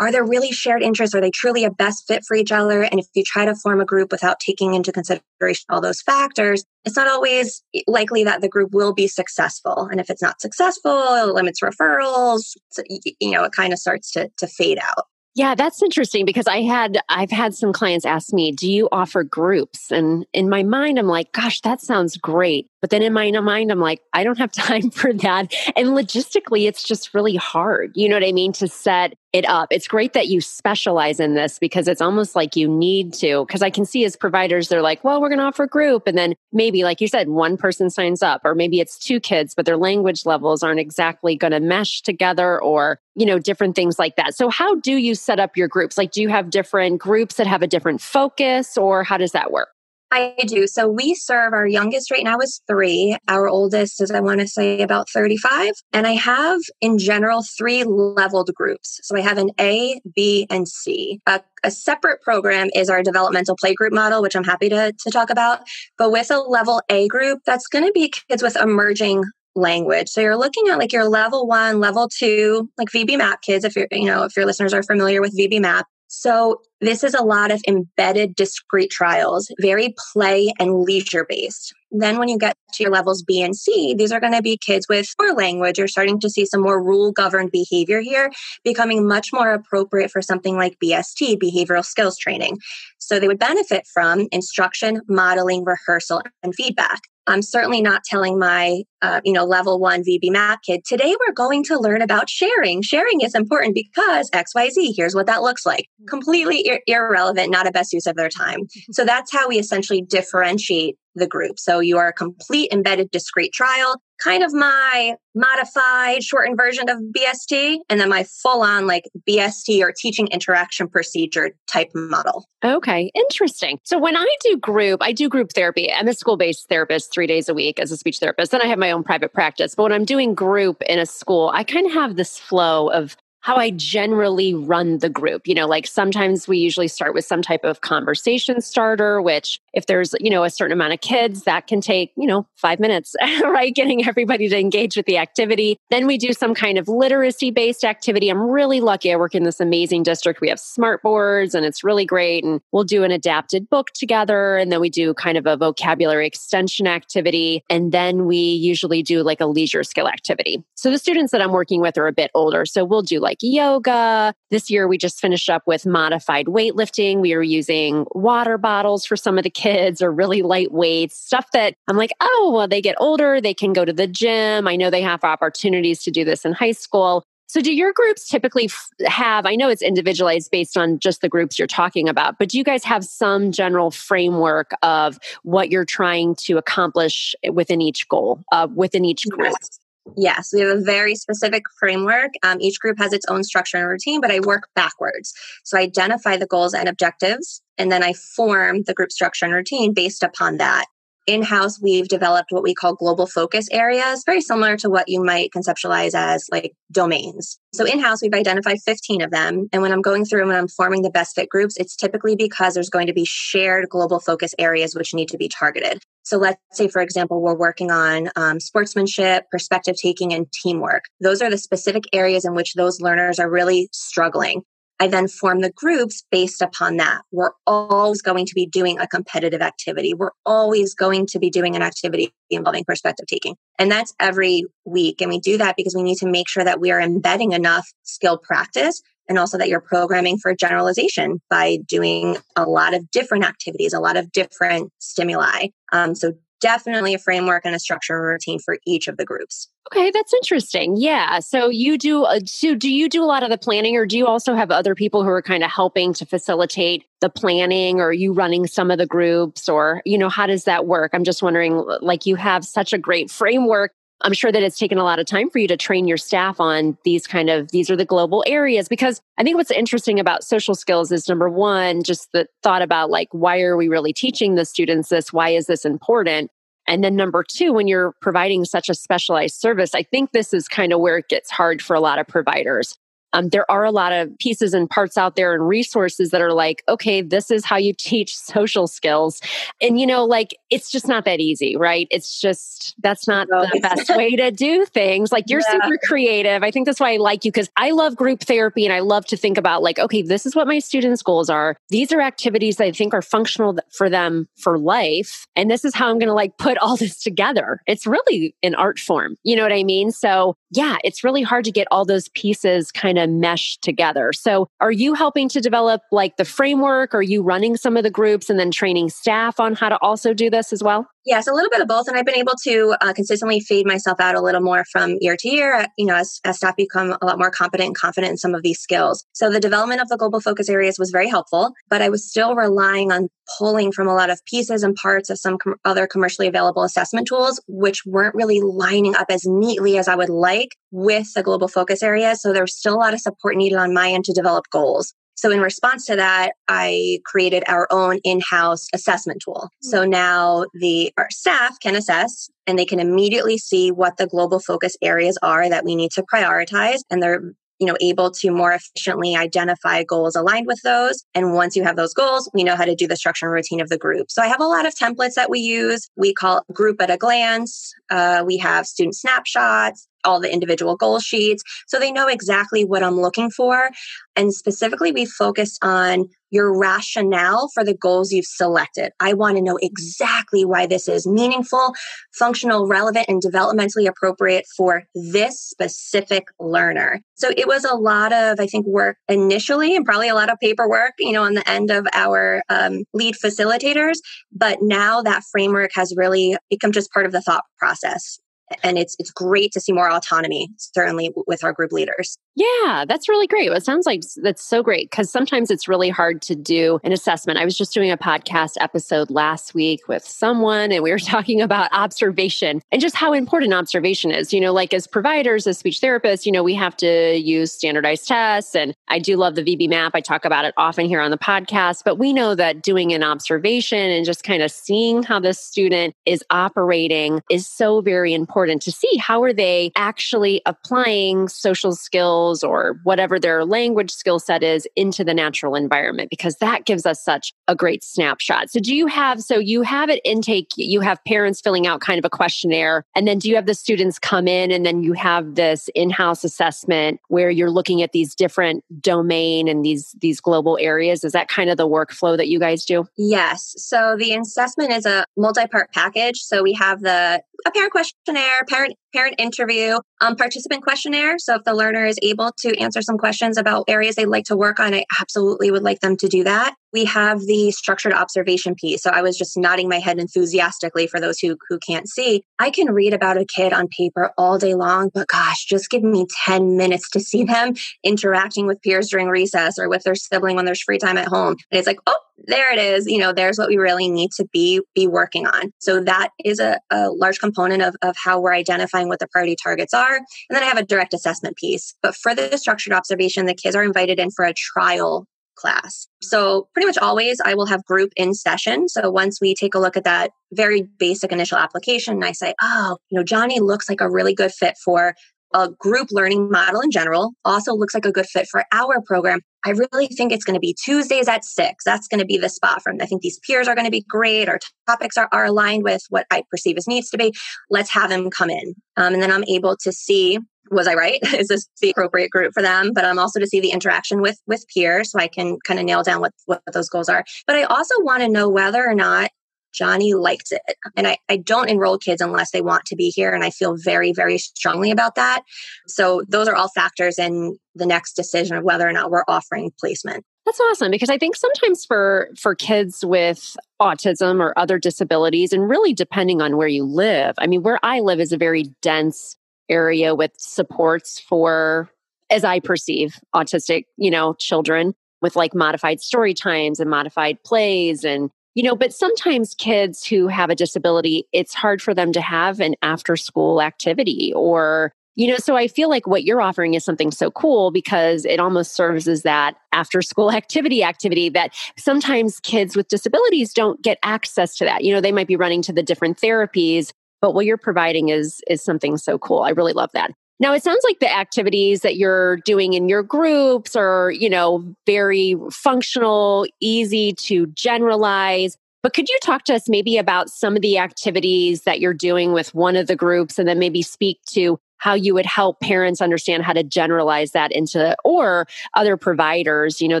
Are 0.02 0.10
there 0.10 0.24
really 0.24 0.50
shared 0.50 0.82
interests? 0.82 1.14
Are 1.14 1.20
they 1.20 1.30
truly 1.30 1.64
a 1.64 1.70
best 1.70 2.08
fit 2.08 2.24
for 2.26 2.36
each 2.36 2.50
other? 2.50 2.82
And 2.82 2.98
if 2.98 3.06
you 3.14 3.22
try 3.24 3.44
to 3.44 3.54
form 3.54 3.80
a 3.80 3.84
group 3.84 4.10
without 4.10 4.40
taking 4.40 4.74
into 4.74 4.90
consideration 4.90 5.66
all 5.70 5.80
those 5.80 6.02
factors, 6.02 6.64
it's 6.84 6.96
not 6.96 7.06
always 7.06 7.62
likely 7.86 8.24
that 8.24 8.40
the 8.40 8.48
group 8.48 8.72
will 8.72 8.92
be 8.92 9.06
successful. 9.06 9.88
And 9.90 10.00
if 10.00 10.10
it's 10.10 10.20
not 10.20 10.40
successful, 10.40 10.90
it 10.90 11.32
limits 11.32 11.60
referrals. 11.60 12.56
So, 12.70 12.82
you 13.20 13.30
know, 13.30 13.44
it 13.44 13.52
kind 13.52 13.72
of 13.72 13.78
starts 13.78 14.10
to, 14.12 14.28
to 14.38 14.48
fade 14.48 14.80
out. 14.80 15.06
Yeah, 15.34 15.54
that's 15.54 15.82
interesting 15.82 16.26
because 16.26 16.46
I 16.46 16.60
had 16.60 16.98
I've 17.08 17.30
had 17.30 17.54
some 17.54 17.72
clients 17.72 18.04
ask 18.04 18.34
me, 18.34 18.52
"Do 18.52 18.70
you 18.70 18.88
offer 18.92 19.24
groups?" 19.24 19.90
And 19.90 20.26
in 20.34 20.50
my 20.50 20.62
mind 20.62 20.98
I'm 20.98 21.06
like, 21.06 21.32
"Gosh, 21.32 21.62
that 21.62 21.80
sounds 21.80 22.18
great." 22.18 22.68
But 22.82 22.90
then 22.90 23.02
in 23.02 23.14
my 23.14 23.30
mind 23.30 23.70
I'm 23.70 23.80
like, 23.80 24.00
"I 24.12 24.24
don't 24.24 24.38
have 24.38 24.52
time 24.52 24.90
for 24.90 25.12
that." 25.14 25.54
And 25.74 25.88
logistically, 25.88 26.68
it's 26.68 26.82
just 26.82 27.14
really 27.14 27.36
hard. 27.36 27.92
You 27.94 28.10
know 28.10 28.16
what 28.16 28.24
I 28.24 28.32
mean 28.32 28.52
to 28.54 28.68
set 28.68 29.14
it 29.32 29.48
up. 29.48 29.68
It's 29.70 29.88
great 29.88 30.12
that 30.12 30.28
you 30.28 30.40
specialize 30.40 31.18
in 31.18 31.34
this 31.34 31.58
because 31.58 31.88
it's 31.88 32.02
almost 32.02 32.36
like 32.36 32.54
you 32.54 32.68
need 32.68 33.14
to. 33.14 33.44
Because 33.46 33.62
I 33.62 33.70
can 33.70 33.86
see 33.86 34.04
as 34.04 34.14
providers, 34.14 34.68
they're 34.68 34.82
like, 34.82 35.02
well, 35.04 35.20
we're 35.20 35.30
going 35.30 35.38
to 35.38 35.44
offer 35.44 35.64
a 35.64 35.68
group. 35.68 36.06
And 36.06 36.18
then 36.18 36.34
maybe, 36.52 36.84
like 36.84 37.00
you 37.00 37.08
said, 37.08 37.28
one 37.28 37.56
person 37.56 37.88
signs 37.88 38.22
up, 38.22 38.42
or 38.44 38.54
maybe 38.54 38.80
it's 38.80 38.98
two 38.98 39.20
kids, 39.20 39.54
but 39.54 39.64
their 39.64 39.76
language 39.78 40.26
levels 40.26 40.62
aren't 40.62 40.80
exactly 40.80 41.36
going 41.36 41.52
to 41.52 41.60
mesh 41.60 42.02
together 42.02 42.60
or, 42.60 43.00
you 43.14 43.26
know, 43.26 43.38
different 43.38 43.76
things 43.76 43.98
like 43.98 44.16
that. 44.16 44.34
So, 44.34 44.48
how 44.48 44.76
do 44.76 44.96
you 44.96 45.14
set 45.14 45.40
up 45.40 45.56
your 45.56 45.68
groups? 45.68 45.98
Like, 45.98 46.12
do 46.12 46.22
you 46.22 46.28
have 46.28 46.50
different 46.50 46.98
groups 46.98 47.36
that 47.36 47.46
have 47.46 47.62
a 47.62 47.66
different 47.66 48.00
focus, 48.00 48.76
or 48.76 49.04
how 49.04 49.16
does 49.16 49.32
that 49.32 49.50
work? 49.50 49.68
I 50.12 50.34
do. 50.46 50.66
So 50.66 50.88
we 50.88 51.14
serve 51.14 51.54
our 51.54 51.66
youngest 51.66 52.10
right 52.10 52.22
now 52.22 52.38
is 52.38 52.60
three. 52.66 53.16
Our 53.28 53.48
oldest 53.48 53.98
is, 54.02 54.10
I 54.10 54.20
want 54.20 54.40
to 54.40 54.46
say, 54.46 54.82
about 54.82 55.08
35. 55.08 55.72
And 55.94 56.06
I 56.06 56.12
have, 56.12 56.60
in 56.82 56.98
general, 56.98 57.42
three 57.42 57.82
leveled 57.84 58.50
groups. 58.54 59.00
So 59.04 59.16
I 59.16 59.20
have 59.20 59.38
an 59.38 59.52
A, 59.58 59.98
B, 60.14 60.46
and 60.50 60.68
C. 60.68 61.22
A, 61.26 61.40
a 61.64 61.70
separate 61.70 62.20
program 62.20 62.68
is 62.74 62.90
our 62.90 63.02
developmental 63.02 63.56
playgroup 63.56 63.92
model, 63.92 64.20
which 64.20 64.36
I'm 64.36 64.44
happy 64.44 64.68
to, 64.68 64.92
to 64.92 65.10
talk 65.10 65.30
about. 65.30 65.60
But 65.96 66.12
with 66.12 66.30
a 66.30 66.40
level 66.40 66.82
A 66.90 67.08
group, 67.08 67.40
that's 67.46 67.66
going 67.66 67.86
to 67.86 67.92
be 67.92 68.12
kids 68.28 68.42
with 68.42 68.56
emerging 68.56 69.24
language. 69.54 70.08
So 70.08 70.20
you're 70.20 70.36
looking 70.36 70.68
at 70.68 70.78
like 70.78 70.92
your 70.92 71.08
level 71.08 71.46
one, 71.46 71.80
level 71.80 72.08
two, 72.08 72.70
like 72.78 72.88
VB-MAPP 72.88 73.42
kids, 73.42 73.64
if 73.64 73.76
you're, 73.76 73.88
you 73.90 74.06
know, 74.06 74.24
if 74.24 74.36
your 74.36 74.46
listeners 74.46 74.72
are 74.72 74.82
familiar 74.82 75.20
with 75.20 75.36
VB-MAPP. 75.36 75.84
So 76.14 76.60
this 76.82 77.02
is 77.02 77.14
a 77.14 77.22
lot 77.22 77.50
of 77.50 77.62
embedded 77.66 78.34
discrete 78.34 78.90
trials, 78.90 79.50
very 79.60 79.94
play 80.12 80.52
and 80.58 80.82
leisure 80.82 81.24
based. 81.26 81.72
Then 81.90 82.18
when 82.18 82.28
you 82.28 82.36
get 82.36 82.56
to 82.74 82.82
your 82.82 82.92
levels 82.92 83.22
B 83.22 83.40
and 83.42 83.56
C, 83.56 83.94
these 83.96 84.12
are 84.12 84.20
going 84.20 84.34
to 84.34 84.42
be 84.42 84.58
kids 84.58 84.86
with 84.88 85.06
more 85.20 85.32
language. 85.32 85.78
You're 85.78 85.88
starting 85.88 86.20
to 86.20 86.28
see 86.28 86.44
some 86.44 86.60
more 86.60 86.82
rule 86.82 87.12
governed 87.12 87.50
behavior 87.50 88.00
here 88.00 88.30
becoming 88.62 89.06
much 89.06 89.32
more 89.32 89.52
appropriate 89.52 90.10
for 90.10 90.20
something 90.20 90.56
like 90.56 90.78
BST, 90.82 91.38
behavioral 91.38 91.84
skills 91.84 92.18
training. 92.18 92.58
So 93.06 93.18
they 93.18 93.28
would 93.28 93.38
benefit 93.38 93.86
from 93.92 94.28
instruction, 94.32 95.00
modeling, 95.08 95.64
rehearsal, 95.64 96.22
and 96.42 96.54
feedback. 96.54 97.00
I'm 97.26 97.42
certainly 97.42 97.80
not 97.80 98.02
telling 98.04 98.38
my, 98.38 98.82
uh, 99.00 99.20
you 99.24 99.32
know, 99.32 99.44
level 99.44 99.78
one 99.78 100.02
VB-MAPP 100.02 100.58
kid, 100.66 100.84
today 100.84 101.14
we're 101.20 101.34
going 101.34 101.62
to 101.64 101.78
learn 101.78 102.02
about 102.02 102.28
sharing. 102.28 102.82
Sharing 102.82 103.20
is 103.20 103.34
important 103.34 103.74
because 103.74 104.28
XYZ, 104.30 104.94
here's 104.96 105.14
what 105.14 105.26
that 105.26 105.42
looks 105.42 105.64
like. 105.64 105.88
Completely 106.08 106.66
ir- 106.66 106.80
irrelevant, 106.86 107.52
not 107.52 107.68
a 107.68 107.70
best 107.70 107.92
use 107.92 108.06
of 108.06 108.16
their 108.16 108.28
time. 108.28 108.60
So 108.90 109.04
that's 109.04 109.32
how 109.32 109.48
we 109.48 109.58
essentially 109.58 110.02
differentiate 110.02 110.96
the 111.14 111.26
group. 111.26 111.58
So 111.58 111.80
you 111.80 111.96
are 111.98 112.08
a 112.08 112.12
complete 112.12 112.70
embedded 112.72 113.10
discrete 113.10 113.52
trial, 113.52 113.96
kind 114.22 114.42
of 114.42 114.52
my 114.52 115.14
modified 115.34 116.22
shortened 116.22 116.56
version 116.56 116.88
of 116.88 116.98
BST, 117.16 117.78
and 117.88 118.00
then 118.00 118.08
my 118.08 118.24
full 118.24 118.62
on 118.62 118.86
like 118.86 119.04
BST 119.28 119.82
or 119.82 119.92
teaching 119.92 120.26
interaction 120.28 120.88
procedure 120.88 121.52
type 121.66 121.90
model. 121.94 122.46
Okay, 122.64 123.10
interesting. 123.14 123.78
So 123.84 123.98
when 123.98 124.16
I 124.16 124.26
do 124.42 124.56
group, 124.56 125.02
I 125.02 125.12
do 125.12 125.28
group 125.28 125.52
therapy. 125.52 125.92
I'm 125.92 126.08
a 126.08 126.14
school 126.14 126.36
based 126.36 126.68
therapist 126.68 127.12
three 127.12 127.26
days 127.26 127.48
a 127.48 127.54
week 127.54 127.80
as 127.80 127.90
a 127.90 127.96
speech 127.96 128.18
therapist. 128.18 128.52
Then 128.52 128.62
I 128.62 128.66
have 128.66 128.78
my 128.78 128.90
own 128.90 129.02
private 129.02 129.32
practice. 129.32 129.74
But 129.74 129.84
when 129.84 129.92
I'm 129.92 130.04
doing 130.04 130.34
group 130.34 130.82
in 130.82 130.98
a 130.98 131.06
school, 131.06 131.50
I 131.54 131.64
kind 131.64 131.86
of 131.86 131.92
have 131.92 132.16
this 132.16 132.38
flow 132.38 132.88
of 132.90 133.16
how 133.40 133.56
I 133.56 133.70
generally 133.70 134.54
run 134.54 134.98
the 134.98 135.08
group. 135.08 135.48
You 135.48 135.54
know, 135.54 135.66
like 135.66 135.86
sometimes 135.86 136.46
we 136.46 136.58
usually 136.58 136.88
start 136.88 137.12
with 137.12 137.24
some 137.24 137.42
type 137.42 137.64
of 137.64 137.80
conversation 137.80 138.60
starter, 138.60 139.20
which 139.20 139.60
if 139.72 139.86
there's, 139.86 140.14
you 140.20 140.30
know, 140.30 140.44
a 140.44 140.50
certain 140.50 140.72
amount 140.72 140.92
of 140.92 141.00
kids, 141.00 141.42
that 141.44 141.66
can 141.66 141.80
take, 141.80 142.12
you 142.16 142.26
know, 142.26 142.46
five 142.56 142.78
minutes, 142.80 143.14
right? 143.42 143.74
Getting 143.74 144.06
everybody 144.06 144.48
to 144.48 144.58
engage 144.58 144.96
with 144.96 145.06
the 145.06 145.18
activity. 145.18 145.78
Then 145.90 146.06
we 146.06 146.18
do 146.18 146.32
some 146.32 146.54
kind 146.54 146.78
of 146.78 146.88
literacy 146.88 147.50
based 147.50 147.84
activity. 147.84 148.28
I'm 148.28 148.42
really 148.42 148.80
lucky. 148.80 149.12
I 149.12 149.16
work 149.16 149.34
in 149.34 149.44
this 149.44 149.60
amazing 149.60 150.02
district. 150.02 150.40
We 150.40 150.48
have 150.48 150.60
smart 150.60 151.02
boards 151.02 151.54
and 151.54 151.64
it's 151.64 151.82
really 151.82 152.04
great. 152.04 152.44
And 152.44 152.60
we'll 152.72 152.84
do 152.84 153.04
an 153.04 153.10
adapted 153.10 153.68
book 153.70 153.90
together. 153.94 154.56
And 154.56 154.70
then 154.70 154.80
we 154.80 154.90
do 154.90 155.14
kind 155.14 155.38
of 155.38 155.46
a 155.46 155.56
vocabulary 155.56 156.26
extension 156.26 156.86
activity. 156.86 157.64
And 157.70 157.92
then 157.92 158.26
we 158.26 158.36
usually 158.36 159.02
do 159.02 159.22
like 159.22 159.40
a 159.40 159.46
leisure 159.46 159.84
skill 159.84 160.08
activity. 160.08 160.62
So 160.74 160.90
the 160.90 160.98
students 160.98 161.32
that 161.32 161.40
I'm 161.40 161.52
working 161.52 161.80
with 161.80 161.96
are 161.98 162.06
a 162.06 162.12
bit 162.12 162.30
older. 162.34 162.66
So 162.66 162.84
we'll 162.84 163.02
do 163.02 163.20
like 163.20 163.38
yoga. 163.40 164.34
This 164.50 164.70
year, 164.70 164.86
we 164.86 164.98
just 164.98 165.20
finished 165.20 165.48
up 165.48 165.62
with 165.66 165.86
modified 165.86 166.46
weightlifting. 166.46 167.20
We 167.20 167.32
are 167.32 167.42
using 167.42 168.06
water 168.12 168.58
bottles 168.58 169.06
for 169.06 169.16
some 169.16 169.38
of 169.38 169.44
the 169.44 169.50
kids 169.50 169.61
or 170.02 170.12
really 170.12 170.42
light 170.42 170.72
weights, 170.72 171.16
stuff 171.16 171.46
that 171.52 171.74
I'm 171.88 171.96
like, 171.96 172.12
oh, 172.20 172.52
well, 172.54 172.68
they 172.68 172.80
get 172.80 172.96
older, 172.98 173.40
they 173.40 173.54
can 173.54 173.72
go 173.72 173.84
to 173.84 173.92
the 173.92 174.06
gym. 174.06 174.66
I 174.66 174.76
know 174.76 174.90
they 174.90 175.02
have 175.02 175.24
opportunities 175.24 176.02
to 176.04 176.10
do 176.10 176.24
this 176.24 176.44
in 176.44 176.52
high 176.52 176.72
school. 176.72 177.24
So, 177.52 177.60
do 177.60 177.74
your 177.74 177.92
groups 177.92 178.26
typically 178.28 178.70
have? 179.06 179.44
I 179.44 179.56
know 179.56 179.68
it's 179.68 179.82
individualized 179.82 180.50
based 180.50 180.78
on 180.78 180.98
just 180.98 181.20
the 181.20 181.28
groups 181.28 181.58
you're 181.58 181.68
talking 181.68 182.08
about, 182.08 182.38
but 182.38 182.48
do 182.48 182.56
you 182.56 182.64
guys 182.64 182.82
have 182.84 183.04
some 183.04 183.52
general 183.52 183.90
framework 183.90 184.70
of 184.82 185.18
what 185.42 185.70
you're 185.70 185.84
trying 185.84 186.34
to 186.36 186.56
accomplish 186.56 187.34
within 187.52 187.82
each 187.82 188.08
goal, 188.08 188.42
uh, 188.52 188.68
within 188.74 189.04
each 189.04 189.28
group? 189.28 189.52
Yes. 189.60 189.81
Yes, 190.16 190.50
we 190.52 190.60
have 190.60 190.76
a 190.76 190.80
very 190.80 191.14
specific 191.14 191.62
framework. 191.78 192.32
Um, 192.42 192.60
each 192.60 192.80
group 192.80 192.98
has 192.98 193.12
its 193.12 193.26
own 193.28 193.44
structure 193.44 193.76
and 193.76 193.88
routine, 193.88 194.20
but 194.20 194.30
I 194.30 194.40
work 194.40 194.68
backwards. 194.74 195.32
So 195.64 195.78
I 195.78 195.82
identify 195.82 196.36
the 196.36 196.46
goals 196.46 196.74
and 196.74 196.88
objectives, 196.88 197.62
and 197.78 197.90
then 197.90 198.02
I 198.02 198.12
form 198.12 198.82
the 198.82 198.94
group 198.94 199.12
structure 199.12 199.44
and 199.44 199.54
routine 199.54 199.94
based 199.94 200.22
upon 200.22 200.58
that. 200.58 200.86
in 201.26 201.42
house, 201.42 201.80
we've 201.80 202.08
developed 202.08 202.50
what 202.50 202.64
we 202.64 202.74
call 202.74 202.96
global 202.96 203.26
focus 203.28 203.68
areas, 203.70 204.24
very 204.26 204.40
similar 204.40 204.76
to 204.76 204.90
what 204.90 205.08
you 205.08 205.22
might 205.22 205.50
conceptualize 205.56 206.14
as 206.14 206.48
like 206.50 206.72
domains. 206.90 207.60
So 207.72 207.84
in 207.84 208.00
house, 208.00 208.20
we've 208.20 208.34
identified 208.34 208.78
15 208.84 209.22
of 209.22 209.30
them. 209.30 209.68
And 209.72 209.82
when 209.82 209.92
I'm 209.92 210.02
going 210.02 210.24
through 210.24 210.42
and 210.42 210.52
I'm 210.52 210.66
forming 210.66 211.02
the 211.02 211.10
best 211.10 211.36
fit 211.36 211.48
groups, 211.48 211.76
it's 211.76 211.94
typically 211.94 212.34
because 212.34 212.74
there's 212.74 212.90
going 212.90 213.06
to 213.06 213.12
be 213.12 213.24
shared 213.24 213.88
global 213.88 214.18
focus 214.18 214.52
areas 214.58 214.96
which 214.96 215.14
need 215.14 215.28
to 215.28 215.38
be 215.38 215.48
targeted. 215.48 216.02
So 216.24 216.38
let's 216.38 216.60
say, 216.72 216.88
for 216.88 217.02
example, 217.02 217.40
we're 217.40 217.56
working 217.56 217.90
on 217.90 218.30
um, 218.36 218.60
sportsmanship, 218.60 219.44
perspective 219.50 219.96
taking, 220.00 220.32
and 220.32 220.50
teamwork. 220.52 221.04
Those 221.20 221.42
are 221.42 221.50
the 221.50 221.58
specific 221.58 222.04
areas 222.12 222.44
in 222.44 222.54
which 222.54 222.74
those 222.74 223.00
learners 223.00 223.38
are 223.38 223.50
really 223.50 223.88
struggling. 223.92 224.62
I 225.00 225.08
then 225.08 225.26
form 225.26 225.62
the 225.62 225.72
groups 225.72 226.22
based 226.30 226.62
upon 226.62 226.98
that. 226.98 227.22
We're 227.32 227.50
always 227.66 228.22
going 228.22 228.46
to 228.46 228.54
be 228.54 228.66
doing 228.66 229.00
a 229.00 229.08
competitive 229.08 229.60
activity. 229.60 230.14
We're 230.14 230.30
always 230.46 230.94
going 230.94 231.26
to 231.30 231.40
be 231.40 231.50
doing 231.50 231.74
an 231.74 231.82
activity 231.82 232.32
involving 232.50 232.84
perspective 232.84 233.26
taking. 233.26 233.56
And 233.80 233.90
that's 233.90 234.14
every 234.20 234.64
week. 234.84 235.20
And 235.20 235.28
we 235.28 235.40
do 235.40 235.58
that 235.58 235.74
because 235.76 235.96
we 235.96 236.04
need 236.04 236.18
to 236.18 236.28
make 236.28 236.48
sure 236.48 236.62
that 236.62 236.78
we 236.78 236.92
are 236.92 237.00
embedding 237.00 237.50
enough 237.50 237.88
skill 238.04 238.38
practice 238.38 239.02
and 239.28 239.38
also 239.38 239.58
that 239.58 239.68
you're 239.68 239.80
programming 239.80 240.38
for 240.38 240.54
generalization 240.54 241.40
by 241.48 241.78
doing 241.86 242.36
a 242.56 242.64
lot 242.64 242.94
of 242.94 243.10
different 243.10 243.44
activities, 243.44 243.92
a 243.92 244.00
lot 244.00 244.16
of 244.16 244.30
different 244.32 244.92
stimuli. 244.98 245.68
Um, 245.92 246.14
so 246.14 246.32
definitely 246.62 247.12
a 247.12 247.18
framework 247.18 247.64
and 247.66 247.74
a 247.74 247.78
structure 247.78 248.22
routine 248.22 248.58
for 248.60 248.78
each 248.86 249.08
of 249.08 249.16
the 249.16 249.24
groups. 249.24 249.68
Okay, 249.92 250.10
that's 250.12 250.32
interesting. 250.32 250.94
Yeah. 250.96 251.40
So 251.40 251.68
you 251.68 251.98
do 251.98 252.22
uh, 252.22 252.40
so 252.46 252.74
do 252.74 252.88
you 252.88 253.08
do 253.08 253.22
a 253.22 253.26
lot 253.26 253.42
of 253.42 253.50
the 253.50 253.58
planning 253.58 253.96
or 253.96 254.06
do 254.06 254.16
you 254.16 254.26
also 254.26 254.54
have 254.54 254.70
other 254.70 254.94
people 254.94 255.24
who 255.24 255.28
are 255.28 255.42
kind 255.42 255.64
of 255.64 255.70
helping 255.70 256.14
to 256.14 256.24
facilitate 256.24 257.04
the 257.20 257.28
planning 257.28 258.00
or 258.00 258.12
you 258.12 258.32
running 258.32 258.66
some 258.66 258.90
of 258.90 258.98
the 258.98 259.06
groups 259.06 259.68
or 259.68 260.02
you 260.06 260.16
know 260.16 260.28
how 260.28 260.46
does 260.46 260.64
that 260.64 260.86
work? 260.86 261.10
I'm 261.12 261.24
just 261.24 261.42
wondering 261.42 261.84
like 262.00 262.26
you 262.26 262.36
have 262.36 262.64
such 262.64 262.92
a 262.92 262.98
great 262.98 263.30
framework 263.30 263.92
I'm 264.22 264.32
sure 264.32 264.52
that 264.52 264.62
it's 264.62 264.78
taken 264.78 264.98
a 264.98 265.04
lot 265.04 265.18
of 265.18 265.26
time 265.26 265.50
for 265.50 265.58
you 265.58 265.68
to 265.68 265.76
train 265.76 266.06
your 266.06 266.16
staff 266.16 266.60
on 266.60 266.96
these 267.04 267.26
kind 267.26 267.50
of 267.50 267.70
these 267.72 267.90
are 267.90 267.96
the 267.96 268.04
global 268.04 268.44
areas 268.46 268.88
because 268.88 269.20
I 269.36 269.42
think 269.42 269.56
what's 269.56 269.70
interesting 269.70 270.20
about 270.20 270.44
social 270.44 270.74
skills 270.74 271.10
is 271.10 271.28
number 271.28 271.48
one, 271.48 272.02
just 272.02 272.30
the 272.32 272.46
thought 272.62 272.82
about 272.82 273.10
like 273.10 273.28
why 273.32 273.60
are 273.62 273.76
we 273.76 273.88
really 273.88 274.12
teaching 274.12 274.54
the 274.54 274.64
students 274.64 275.08
this? 275.08 275.32
Why 275.32 275.50
is 275.50 275.66
this 275.66 275.84
important? 275.84 276.50
And 276.86 277.04
then 277.04 277.16
number 277.16 277.44
two, 277.46 277.72
when 277.72 277.86
you're 277.86 278.14
providing 278.20 278.64
such 278.64 278.88
a 278.88 278.94
specialized 278.94 279.56
service, 279.56 279.94
I 279.94 280.02
think 280.02 280.32
this 280.32 280.52
is 280.52 280.66
kind 280.68 280.92
of 280.92 281.00
where 281.00 281.18
it 281.18 281.28
gets 281.28 281.50
hard 281.50 281.80
for 281.80 281.94
a 281.94 282.00
lot 282.00 282.18
of 282.18 282.26
providers. 282.26 282.98
Um, 283.32 283.48
there 283.48 283.70
are 283.70 283.84
a 283.84 283.90
lot 283.90 284.12
of 284.12 284.36
pieces 284.38 284.74
and 284.74 284.88
parts 284.88 285.16
out 285.16 285.36
there 285.36 285.54
and 285.54 285.66
resources 285.66 286.30
that 286.30 286.40
are 286.40 286.52
like, 286.52 286.82
okay, 286.88 287.22
this 287.22 287.50
is 287.50 287.64
how 287.64 287.76
you 287.76 287.92
teach 287.92 288.36
social 288.36 288.86
skills. 288.86 289.40
And, 289.80 289.98
you 289.98 290.06
know, 290.06 290.24
like 290.24 290.56
it's 290.70 290.90
just 290.90 291.08
not 291.08 291.24
that 291.24 291.40
easy, 291.40 291.76
right? 291.76 292.06
It's 292.10 292.40
just, 292.40 292.94
that's 293.02 293.26
not 293.26 293.48
no, 293.50 293.66
the 293.72 293.80
best 293.80 294.10
way 294.16 294.36
to 294.36 294.50
do 294.50 294.84
things. 294.86 295.32
Like 295.32 295.44
you're 295.48 295.60
yeah. 295.60 295.72
super 295.82 295.98
creative. 296.04 296.62
I 296.62 296.70
think 296.70 296.86
that's 296.86 297.00
why 297.00 297.14
I 297.14 297.16
like 297.16 297.44
you 297.44 297.52
because 297.52 297.70
I 297.76 297.90
love 297.90 298.16
group 298.16 298.40
therapy 298.40 298.84
and 298.84 298.92
I 298.92 299.00
love 299.00 299.26
to 299.26 299.36
think 299.36 299.58
about 299.58 299.82
like, 299.82 299.98
okay, 299.98 300.22
this 300.22 300.46
is 300.46 300.54
what 300.54 300.66
my 300.66 300.78
students' 300.78 301.22
goals 301.22 301.50
are. 301.50 301.76
These 301.88 302.12
are 302.12 302.20
activities 302.20 302.76
that 302.76 302.84
I 302.84 302.92
think 302.92 303.14
are 303.14 303.22
functional 303.22 303.78
for 303.90 304.10
them 304.10 304.48
for 304.56 304.78
life. 304.78 305.46
And 305.56 305.70
this 305.70 305.84
is 305.84 305.94
how 305.94 306.08
I'm 306.08 306.18
going 306.18 306.28
to 306.28 306.34
like 306.34 306.58
put 306.58 306.78
all 306.78 306.96
this 307.02 307.22
together. 307.22 307.80
It's 307.86 308.06
really 308.06 308.54
an 308.62 308.74
art 308.74 308.98
form. 308.98 309.36
You 309.42 309.56
know 309.56 309.62
what 309.62 309.72
I 309.72 309.84
mean? 309.84 310.10
So 310.10 310.56
yeah, 310.72 310.96
it's 311.04 311.22
really 311.22 311.42
hard 311.42 311.64
to 311.66 311.70
get 311.70 311.86
all 311.90 312.06
those 312.06 312.28
pieces 312.30 312.90
kind 312.90 313.18
of 313.18 313.28
meshed 313.28 313.82
together. 313.82 314.32
So 314.32 314.68
are 314.80 314.90
you 314.90 315.12
helping 315.12 315.48
to 315.50 315.60
develop 315.60 316.00
like 316.10 316.38
the 316.38 316.46
framework? 316.46 317.14
Are 317.14 317.22
you 317.22 317.42
running 317.42 317.76
some 317.76 317.96
of 317.96 318.04
the 318.04 318.10
groups 318.10 318.48
and 318.48 318.58
then 318.58 318.70
training 318.70 319.10
staff 319.10 319.60
on 319.60 319.74
how 319.74 319.90
to 319.90 319.98
also 320.00 320.32
do 320.32 320.48
this 320.48 320.72
as 320.72 320.82
well? 320.82 321.06
Yes, 321.24 321.46
a 321.46 321.52
little 321.52 321.70
bit 321.70 321.80
of 321.80 321.86
both. 321.86 322.08
And 322.08 322.16
I've 322.16 322.26
been 322.26 322.36
able 322.36 322.54
to 322.64 322.96
uh, 323.00 323.12
consistently 323.12 323.60
fade 323.60 323.86
myself 323.86 324.18
out 324.18 324.34
a 324.34 324.40
little 324.40 324.60
more 324.60 324.84
from 324.90 325.18
year 325.20 325.36
to 325.38 325.48
year, 325.48 325.76
uh, 325.76 325.86
you 325.96 326.04
know, 326.04 326.16
as, 326.16 326.40
as 326.44 326.56
staff 326.56 326.74
become 326.76 327.16
a 327.22 327.24
lot 327.24 327.38
more 327.38 327.50
competent 327.50 327.86
and 327.86 327.96
confident 327.96 328.32
in 328.32 328.36
some 328.36 328.56
of 328.56 328.62
these 328.64 328.80
skills. 328.80 329.24
So 329.32 329.48
the 329.48 329.60
development 329.60 330.00
of 330.00 330.08
the 330.08 330.16
global 330.16 330.40
focus 330.40 330.68
areas 330.68 330.98
was 330.98 331.10
very 331.10 331.28
helpful, 331.28 331.74
but 331.88 332.02
I 332.02 332.08
was 332.08 332.28
still 332.28 332.56
relying 332.56 333.12
on 333.12 333.28
pulling 333.56 333.92
from 333.92 334.08
a 334.08 334.14
lot 334.14 334.30
of 334.30 334.44
pieces 334.46 334.82
and 334.82 334.96
parts 334.96 335.30
of 335.30 335.38
some 335.38 335.58
com- 335.58 335.76
other 335.84 336.08
commercially 336.08 336.48
available 336.48 336.82
assessment 336.82 337.28
tools, 337.28 337.60
which 337.68 338.02
weren't 338.04 338.34
really 338.34 338.60
lining 338.60 339.14
up 339.14 339.26
as 339.30 339.42
neatly 339.44 339.98
as 339.98 340.08
I 340.08 340.16
would 340.16 340.30
like 340.30 340.70
with 340.90 341.32
the 341.34 341.44
global 341.44 341.68
focus 341.68 342.02
areas. 342.02 342.42
So 342.42 342.52
there 342.52 342.64
was 342.64 342.76
still 342.76 342.94
a 342.94 342.96
lot 342.96 343.14
of 343.14 343.20
support 343.20 343.56
needed 343.56 343.76
on 343.76 343.94
my 343.94 344.10
end 344.10 344.24
to 344.24 344.32
develop 344.32 344.64
goals. 344.72 345.14
So 345.34 345.50
in 345.50 345.60
response 345.60 346.06
to 346.06 346.16
that, 346.16 346.52
I 346.68 347.20
created 347.24 347.64
our 347.68 347.86
own 347.90 348.18
in-house 348.24 348.86
assessment 348.92 349.42
tool. 349.44 349.64
Mm-hmm. 349.64 349.88
So 349.88 350.04
now 350.04 350.66
the 350.74 351.12
our 351.16 351.28
staff 351.30 351.78
can 351.80 351.96
assess 351.96 352.50
and 352.66 352.78
they 352.78 352.84
can 352.84 353.00
immediately 353.00 353.58
see 353.58 353.90
what 353.90 354.16
the 354.16 354.26
global 354.26 354.60
focus 354.60 354.96
areas 355.02 355.38
are 355.42 355.68
that 355.68 355.84
we 355.84 355.96
need 355.96 356.10
to 356.12 356.22
prioritize 356.22 357.00
and 357.10 357.22
they're 357.22 357.42
you 357.78 357.86
know 357.86 357.96
able 358.00 358.30
to 358.30 358.50
more 358.52 358.72
efficiently 358.72 359.34
identify 359.34 360.04
goals 360.04 360.36
aligned 360.36 360.66
with 360.66 360.80
those. 360.84 361.24
And 361.34 361.54
once 361.54 361.74
you 361.74 361.82
have 361.82 361.96
those 361.96 362.14
goals 362.14 362.48
we 362.54 362.62
know 362.62 362.76
how 362.76 362.84
to 362.84 362.94
do 362.94 363.08
the 363.08 363.16
structure 363.16 363.46
and 363.46 363.52
routine 363.52 363.80
of 363.80 363.88
the 363.88 363.98
group. 363.98 364.30
So 364.30 364.42
i 364.42 364.46
have 364.46 364.60
a 364.60 364.66
lot 364.66 364.86
of 364.86 364.94
templates 364.94 365.34
that 365.34 365.50
we 365.50 365.60
use. 365.60 366.08
We 366.16 366.32
call 366.32 366.62
group 366.72 367.00
at 367.02 367.10
a 367.10 367.16
glance. 367.16 367.92
Uh, 368.10 368.44
we 368.46 368.58
have 368.58 368.86
student 368.86 369.16
snapshots 369.16 370.06
all 370.24 370.40
the 370.40 370.52
individual 370.52 370.96
goal 370.96 371.18
sheets. 371.18 371.62
So 371.86 371.98
they 371.98 372.12
know 372.12 372.28
exactly 372.28 372.84
what 372.84 373.02
I'm 373.02 373.20
looking 373.20 373.50
for. 373.50 373.90
And 374.36 374.52
specifically, 374.52 375.12
we 375.12 375.26
focused 375.26 375.78
on 375.84 376.28
your 376.52 376.78
rationale 376.78 377.68
for 377.72 377.82
the 377.82 377.94
goals 377.94 378.30
you've 378.30 378.44
selected. 378.44 379.10
I 379.18 379.32
want 379.32 379.56
to 379.56 379.62
know 379.62 379.78
exactly 379.80 380.64
why 380.64 380.86
this 380.86 381.08
is 381.08 381.26
meaningful, 381.26 381.94
functional, 382.32 382.86
relevant, 382.86 383.26
and 383.28 383.42
developmentally 383.42 384.06
appropriate 384.06 384.66
for 384.76 385.04
this 385.14 385.58
specific 385.60 386.44
learner. 386.60 387.22
So 387.34 387.50
it 387.56 387.66
was 387.66 387.84
a 387.84 387.94
lot 387.94 388.32
of, 388.32 388.60
I 388.60 388.66
think, 388.66 388.86
work 388.86 389.16
initially 389.28 389.96
and 389.96 390.04
probably 390.04 390.28
a 390.28 390.34
lot 390.34 390.52
of 390.52 390.58
paperwork, 390.60 391.12
you 391.18 391.32
know, 391.32 391.42
on 391.42 391.54
the 391.54 391.68
end 391.68 391.90
of 391.90 392.06
our 392.12 392.62
um, 392.68 393.04
lead 393.14 393.34
facilitators. 393.42 394.18
But 394.52 394.78
now 394.82 395.22
that 395.22 395.42
framework 395.50 395.90
has 395.94 396.14
really 396.16 396.56
become 396.68 396.92
just 396.92 397.10
part 397.12 397.24
of 397.24 397.32
the 397.32 397.40
thought 397.40 397.64
process 397.78 398.38
and 398.82 398.98
it's 398.98 399.16
it's 399.18 399.30
great 399.30 399.72
to 399.72 399.80
see 399.80 399.92
more 399.92 400.10
autonomy 400.10 400.68
certainly 400.76 401.32
with 401.46 401.64
our 401.64 401.72
group 401.72 401.92
leaders 401.92 402.38
yeah 402.54 403.04
that's 403.06 403.28
really 403.28 403.46
great. 403.46 403.70
It 403.70 403.84
sounds 403.84 404.06
like 404.06 404.22
that's 404.36 404.62
so 404.62 404.82
great 404.82 405.10
because 405.10 405.30
sometimes 405.30 405.70
it's 405.70 405.88
really 405.88 406.10
hard 406.10 406.42
to 406.42 406.54
do 406.54 407.00
an 407.04 407.12
assessment. 407.12 407.58
I 407.58 407.64
was 407.64 407.76
just 407.76 407.94
doing 407.94 408.10
a 408.10 408.16
podcast 408.16 408.74
episode 408.80 409.30
last 409.30 409.74
week 409.74 410.08
with 410.08 410.24
someone 410.24 410.92
and 410.92 411.02
we 411.02 411.10
were 411.10 411.18
talking 411.34 411.60
about 411.60 411.88
observation 411.92 412.82
and 412.90 413.00
just 413.00 413.16
how 413.16 413.32
important 413.32 413.72
observation 413.74 414.30
is. 414.30 414.52
You 414.52 414.60
know 414.60 414.72
like 414.72 414.92
as 414.92 415.06
providers 415.06 415.66
as 415.66 415.78
speech 415.78 416.00
therapists 416.00 416.46
you 416.46 416.52
know 416.52 416.62
we 416.62 416.74
have 416.74 416.96
to 416.98 417.36
use 417.36 417.72
standardized 417.72 418.28
tests 418.28 418.74
and 418.74 418.94
i 419.08 419.18
do 419.18 419.36
love 419.36 419.54
the 419.54 419.62
VB-MAPP. 419.62 420.10
I 420.14 420.20
talk 420.20 420.44
about 420.44 420.64
it 420.64 420.74
often 420.76 421.06
here 421.06 421.20
on 421.20 421.30
the 421.30 421.38
podcast 421.38 422.02
but 422.04 422.18
we 422.18 422.32
know 422.32 422.54
that 422.54 422.82
doing 422.82 423.12
an 423.12 423.22
observation 423.22 424.10
and 424.10 424.24
just 424.24 424.44
kind 424.44 424.62
of 424.62 424.70
seeing 424.70 425.22
how 425.22 425.40
the 425.40 425.54
student 425.54 426.14
is 426.26 426.42
operating 426.50 427.40
is 427.50 427.66
so 427.66 428.00
very 428.00 428.34
important 428.34 428.82
to 428.82 428.92
see 428.92 429.16
how 429.16 429.42
are 429.42 429.52
they 429.52 429.92
actually 429.96 430.60
applying 430.66 431.48
social 431.48 431.92
skills 431.92 432.41
or 432.64 432.98
whatever 433.04 433.38
their 433.38 433.64
language 433.64 434.10
skill 434.10 434.38
set 434.38 434.62
is 434.62 434.86
into 434.96 435.24
the 435.24 435.34
natural 435.34 435.74
environment 435.74 436.30
because 436.30 436.56
that 436.56 436.84
gives 436.84 437.06
us 437.06 437.22
such 437.22 437.52
a 437.68 437.76
great 437.76 438.02
snapshot. 438.02 438.70
So 438.70 438.80
do 438.80 438.94
you 438.94 439.06
have 439.06 439.40
so 439.40 439.58
you 439.58 439.82
have 439.82 440.10
it 440.10 440.20
intake 440.24 440.68
you 440.76 441.00
have 441.00 441.22
parents 441.24 441.60
filling 441.60 441.86
out 441.86 442.00
kind 442.00 442.18
of 442.18 442.24
a 442.24 442.30
questionnaire 442.30 443.04
and 443.14 443.26
then 443.26 443.38
do 443.38 443.48
you 443.48 443.56
have 443.56 443.66
the 443.66 443.74
students 443.74 444.18
come 444.18 444.48
in 444.48 444.70
and 444.70 444.84
then 444.84 445.02
you 445.02 445.12
have 445.12 445.54
this 445.54 445.88
in-house 445.94 446.44
assessment 446.44 447.20
where 447.28 447.50
you're 447.50 447.70
looking 447.70 448.02
at 448.02 448.12
these 448.12 448.34
different 448.34 448.84
domain 449.00 449.68
and 449.68 449.84
these 449.84 450.14
these 450.20 450.40
global 450.40 450.78
areas 450.80 451.24
is 451.24 451.32
that 451.32 451.48
kind 451.48 451.70
of 451.70 451.76
the 451.76 451.88
workflow 451.88 452.36
that 452.36 452.48
you 452.48 452.58
guys 452.58 452.84
do? 452.84 453.06
Yes. 453.16 453.74
So 453.78 454.16
the 454.18 454.34
assessment 454.34 454.92
is 454.92 455.06
a 455.06 455.24
multi-part 455.36 455.92
package. 455.92 456.40
So 456.40 456.62
we 456.62 456.72
have 456.74 457.00
the 457.00 457.42
a 457.64 457.70
parent 457.70 457.92
questionnaire, 457.92 458.64
parent 458.68 458.96
parent 459.14 459.36
interview, 459.38 459.98
um, 460.20 460.36
participant 460.36 460.82
questionnaire. 460.82 461.38
So 461.38 461.56
if 461.56 461.64
the 461.64 461.74
learner 461.74 462.06
is 462.06 462.18
able 462.22 462.52
to 462.58 462.78
answer 462.78 463.02
some 463.02 463.18
questions 463.18 463.56
about 463.56 463.84
areas 463.88 464.16
they'd 464.16 464.26
like 464.26 464.44
to 464.46 464.56
work 464.56 464.80
on, 464.80 464.94
I 464.94 465.04
absolutely 465.20 465.70
would 465.70 465.82
like 465.82 466.00
them 466.00 466.16
to 466.18 466.28
do 466.28 466.44
that. 466.44 466.74
We 466.92 467.04
have 467.06 467.40
the 467.40 467.70
structured 467.70 468.12
observation 468.12 468.74
piece. 468.74 469.02
So 469.02 469.10
I 469.10 469.22
was 469.22 469.36
just 469.36 469.56
nodding 469.56 469.88
my 469.88 469.98
head 469.98 470.18
enthusiastically 470.18 471.06
for 471.06 471.20
those 471.20 471.38
who, 471.38 471.56
who 471.68 471.78
can't 471.78 472.08
see. 472.08 472.44
I 472.58 472.70
can 472.70 472.92
read 472.92 473.14
about 473.14 473.38
a 473.38 473.44
kid 473.44 473.72
on 473.72 473.88
paper 473.88 474.32
all 474.36 474.58
day 474.58 474.74
long, 474.74 475.10
but 475.12 475.28
gosh, 475.28 475.64
just 475.64 475.90
give 475.90 476.02
me 476.02 476.26
10 476.44 476.76
minutes 476.76 477.10
to 477.10 477.20
see 477.20 477.44
them 477.44 477.74
interacting 478.04 478.66
with 478.66 478.82
peers 478.82 479.08
during 479.08 479.28
recess 479.28 479.78
or 479.78 479.88
with 479.88 480.02
their 480.02 480.14
sibling 480.14 480.56
when 480.56 480.64
there's 480.64 480.82
free 480.82 480.98
time 480.98 481.16
at 481.16 481.28
home. 481.28 481.56
And 481.70 481.78
it's 481.78 481.86
like, 481.86 481.98
oh, 482.06 482.18
there 482.46 482.72
it 482.72 482.78
is. 482.78 483.06
You 483.06 483.18
know, 483.18 483.32
there's 483.32 483.58
what 483.58 483.68
we 483.68 483.76
really 483.76 484.08
need 484.08 484.30
to 484.32 484.46
be 484.52 484.80
be 484.94 485.06
working 485.06 485.46
on. 485.46 485.72
So 485.78 486.00
that 486.00 486.30
is 486.44 486.58
a, 486.58 486.78
a 486.90 487.10
large 487.10 487.38
component 487.38 487.82
of, 487.82 487.96
of 488.02 488.16
how 488.22 488.40
we're 488.40 488.54
identifying 488.54 489.08
what 489.08 489.18
the 489.18 489.28
priority 489.28 489.56
targets 489.62 489.94
are. 489.94 490.16
And 490.16 490.24
then 490.50 490.62
I 490.62 490.66
have 490.66 490.78
a 490.78 490.84
direct 490.84 491.14
assessment 491.14 491.56
piece. 491.56 491.94
But 492.02 492.14
for 492.16 492.34
the 492.34 492.56
structured 492.56 492.92
observation, 492.92 493.46
the 493.46 493.54
kids 493.54 493.76
are 493.76 493.84
invited 493.84 494.18
in 494.18 494.30
for 494.30 494.44
a 494.44 494.54
trial 494.54 495.26
class. 495.62 496.06
So, 496.20 496.68
pretty 496.74 496.86
much 496.86 496.98
always, 496.98 497.40
I 497.42 497.54
will 497.54 497.66
have 497.66 497.84
group 497.84 498.12
in 498.16 498.34
session. 498.34 498.88
So, 498.88 499.10
once 499.10 499.40
we 499.40 499.54
take 499.54 499.74
a 499.74 499.78
look 499.78 499.96
at 499.96 500.04
that 500.04 500.32
very 500.52 500.82
basic 500.98 501.32
initial 501.32 501.56
application, 501.56 502.14
and 502.14 502.24
I 502.24 502.32
say, 502.32 502.54
oh, 502.60 502.98
you 503.08 503.18
know, 503.18 503.24
Johnny 503.24 503.60
looks 503.60 503.88
like 503.88 504.02
a 504.02 504.10
really 504.10 504.34
good 504.34 504.52
fit 504.52 504.76
for 504.84 505.14
a 505.54 505.68
group 505.68 506.08
learning 506.10 506.50
model 506.50 506.80
in 506.80 506.90
general 506.90 507.32
also 507.44 507.74
looks 507.74 507.94
like 507.94 508.06
a 508.06 508.12
good 508.12 508.26
fit 508.26 508.46
for 508.50 508.64
our 508.72 509.00
program. 509.02 509.40
I 509.64 509.70
really 509.70 510.06
think 510.08 510.32
it's 510.32 510.44
going 510.44 510.54
to 510.54 510.60
be 510.60 510.74
Tuesdays 510.74 511.28
at 511.28 511.44
six. 511.44 511.84
That's 511.84 512.08
going 512.08 512.20
to 512.20 512.26
be 512.26 512.38
the 512.38 512.48
spot 512.48 512.82
for 512.82 512.92
them. 512.92 512.98
I 513.00 513.06
think 513.06 513.22
these 513.22 513.38
peers 513.46 513.68
are 513.68 513.74
going 513.74 513.84
to 513.84 513.90
be 513.90 514.04
great. 514.08 514.48
Our 514.48 514.58
topics 514.88 515.16
are, 515.16 515.28
are 515.32 515.44
aligned 515.44 515.84
with 515.84 516.02
what 516.08 516.26
I 516.30 516.42
perceive 516.50 516.76
as 516.76 516.88
needs 516.88 517.10
to 517.10 517.18
be. 517.18 517.32
Let's 517.70 517.90
have 517.90 518.10
them 518.10 518.30
come 518.30 518.50
in. 518.50 518.74
Um, 518.96 519.14
and 519.14 519.22
then 519.22 519.30
I'm 519.30 519.44
able 519.44 519.76
to 519.82 519.92
see 519.92 520.38
was 520.70 520.86
I 520.86 520.94
right? 520.94 521.18
Is 521.34 521.48
this 521.48 521.68
the 521.80 521.90
appropriate 521.90 522.30
group 522.30 522.52
for 522.54 522.62
them? 522.62 522.92
But 522.94 523.04
I'm 523.04 523.18
also 523.18 523.40
to 523.40 523.46
see 523.46 523.60
the 523.60 523.70
interaction 523.70 524.20
with 524.20 524.38
with 524.46 524.64
peers 524.74 525.12
so 525.12 525.18
I 525.18 525.28
can 525.28 525.58
kind 525.66 525.80
of 525.80 525.86
nail 525.86 526.02
down 526.02 526.20
what, 526.20 526.32
what 526.46 526.62
those 526.72 526.88
goals 526.88 527.08
are. 527.08 527.24
But 527.46 527.56
I 527.56 527.64
also 527.64 527.94
want 528.00 528.22
to 528.22 528.28
know 528.28 528.48
whether 528.48 528.84
or 528.84 528.94
not 528.94 529.30
Johnny 529.72 530.14
liked 530.14 530.52
it. 530.52 530.76
And 530.96 531.06
I, 531.06 531.18
I 531.28 531.38
don't 531.38 531.70
enroll 531.70 531.98
kids 531.98 532.20
unless 532.20 532.50
they 532.50 532.60
want 532.60 532.84
to 532.86 532.96
be 532.96 533.08
here. 533.08 533.32
And 533.32 533.42
I 533.42 533.50
feel 533.50 533.76
very, 533.76 534.12
very 534.12 534.38
strongly 534.38 534.90
about 534.90 535.14
that. 535.14 535.42
So 535.86 536.22
those 536.28 536.48
are 536.48 536.54
all 536.54 536.68
factors 536.74 537.18
in 537.18 537.56
the 537.74 537.86
next 537.86 538.14
decision 538.14 538.56
of 538.56 538.64
whether 538.64 538.86
or 538.86 538.92
not 538.92 539.10
we're 539.10 539.24
offering 539.26 539.72
placement. 539.80 540.24
That's 540.44 540.60
awesome 540.60 540.90
because 540.90 541.08
I 541.08 541.18
think 541.18 541.36
sometimes 541.36 541.84
for 541.84 542.28
for 542.38 542.54
kids 542.54 543.04
with 543.04 543.56
autism 543.80 544.40
or 544.40 544.58
other 544.58 544.78
disabilities 544.78 545.52
and 545.52 545.68
really 545.68 545.94
depending 545.94 546.42
on 546.42 546.56
where 546.56 546.68
you 546.68 546.84
live. 546.84 547.34
I 547.38 547.46
mean 547.46 547.62
where 547.62 547.78
I 547.82 548.00
live 548.00 548.20
is 548.20 548.32
a 548.32 548.36
very 548.36 548.64
dense 548.82 549.36
area 549.68 550.14
with 550.14 550.32
supports 550.36 551.20
for 551.20 551.90
as 552.30 552.44
I 552.44 552.60
perceive 552.60 553.18
autistic, 553.34 553.84
you 553.96 554.10
know, 554.10 554.34
children 554.34 554.94
with 555.20 555.36
like 555.36 555.54
modified 555.54 556.00
story 556.00 556.34
times 556.34 556.80
and 556.80 556.90
modified 556.90 557.42
plays 557.44 558.04
and 558.04 558.30
you 558.54 558.62
know, 558.62 558.76
but 558.76 558.92
sometimes 558.92 559.54
kids 559.54 560.04
who 560.04 560.28
have 560.28 560.50
a 560.50 560.54
disability, 560.54 561.26
it's 561.32 561.54
hard 561.54 561.80
for 561.80 561.94
them 561.94 562.12
to 562.12 562.20
have 562.20 562.60
an 562.60 562.74
after 562.82 563.16
school 563.16 563.62
activity 563.62 564.30
or, 564.36 564.92
you 565.14 565.26
know, 565.26 565.38
so 565.38 565.56
I 565.56 565.68
feel 565.68 565.88
like 565.88 566.06
what 566.06 566.24
you're 566.24 566.42
offering 566.42 566.74
is 566.74 566.84
something 566.84 567.10
so 567.10 567.30
cool 567.30 567.70
because 567.70 568.26
it 568.26 568.40
almost 568.40 568.74
serves 568.74 569.08
as 569.08 569.22
that 569.22 569.56
after 569.72 570.02
school 570.02 570.30
activity 570.34 570.82
activity 570.84 571.30
that 571.30 571.54
sometimes 571.78 572.40
kids 572.40 572.76
with 572.76 572.88
disabilities 572.88 573.54
don't 573.54 573.80
get 573.82 573.98
access 574.02 574.56
to 574.58 574.64
that. 574.64 574.84
You 574.84 574.94
know, 574.94 575.00
they 575.00 575.12
might 575.12 575.28
be 575.28 575.36
running 575.36 575.62
to 575.62 575.72
the 575.72 575.82
different 575.82 576.18
therapies, 576.18 576.92
but 577.22 577.32
what 577.32 577.46
you're 577.46 577.56
providing 577.56 578.10
is 578.10 578.42
is 578.48 578.62
something 578.62 578.98
so 578.98 579.18
cool. 579.18 579.40
I 579.40 579.50
really 579.50 579.72
love 579.72 579.90
that. 579.94 580.10
Now, 580.40 580.52
it 580.52 580.64
sounds 580.64 580.82
like 580.82 580.98
the 580.98 581.10
activities 581.10 581.82
that 581.82 581.96
you're 581.96 582.38
doing 582.38 582.72
in 582.72 582.88
your 582.88 583.04
groups 583.04 583.76
are, 583.76 584.10
you 584.10 584.28
know, 584.28 584.74
very 584.86 585.36
functional, 585.52 586.46
easy 586.60 587.12
to 587.12 587.46
generalize. 587.46 588.56
But 588.82 588.92
could 588.92 589.08
you 589.08 589.16
talk 589.22 589.44
to 589.44 589.54
us 589.54 589.68
maybe 589.68 589.96
about 589.96 590.28
some 590.30 590.56
of 590.56 590.62
the 590.62 590.78
activities 590.78 591.62
that 591.62 591.78
you're 591.78 591.94
doing 591.94 592.32
with 592.32 592.52
one 592.56 592.74
of 592.74 592.88
the 592.88 592.96
groups 592.96 593.38
and 593.38 593.46
then 593.46 593.60
maybe 593.60 593.82
speak 593.82 594.18
to 594.32 594.58
how 594.78 594.94
you 594.94 595.14
would 595.14 595.26
help 595.26 595.60
parents 595.60 596.00
understand 596.00 596.42
how 596.42 596.52
to 596.52 596.64
generalize 596.64 597.30
that 597.30 597.52
into 597.52 597.94
or 598.04 598.48
other 598.74 598.96
providers 598.96 599.80
you 599.80 599.86
know 599.86 600.00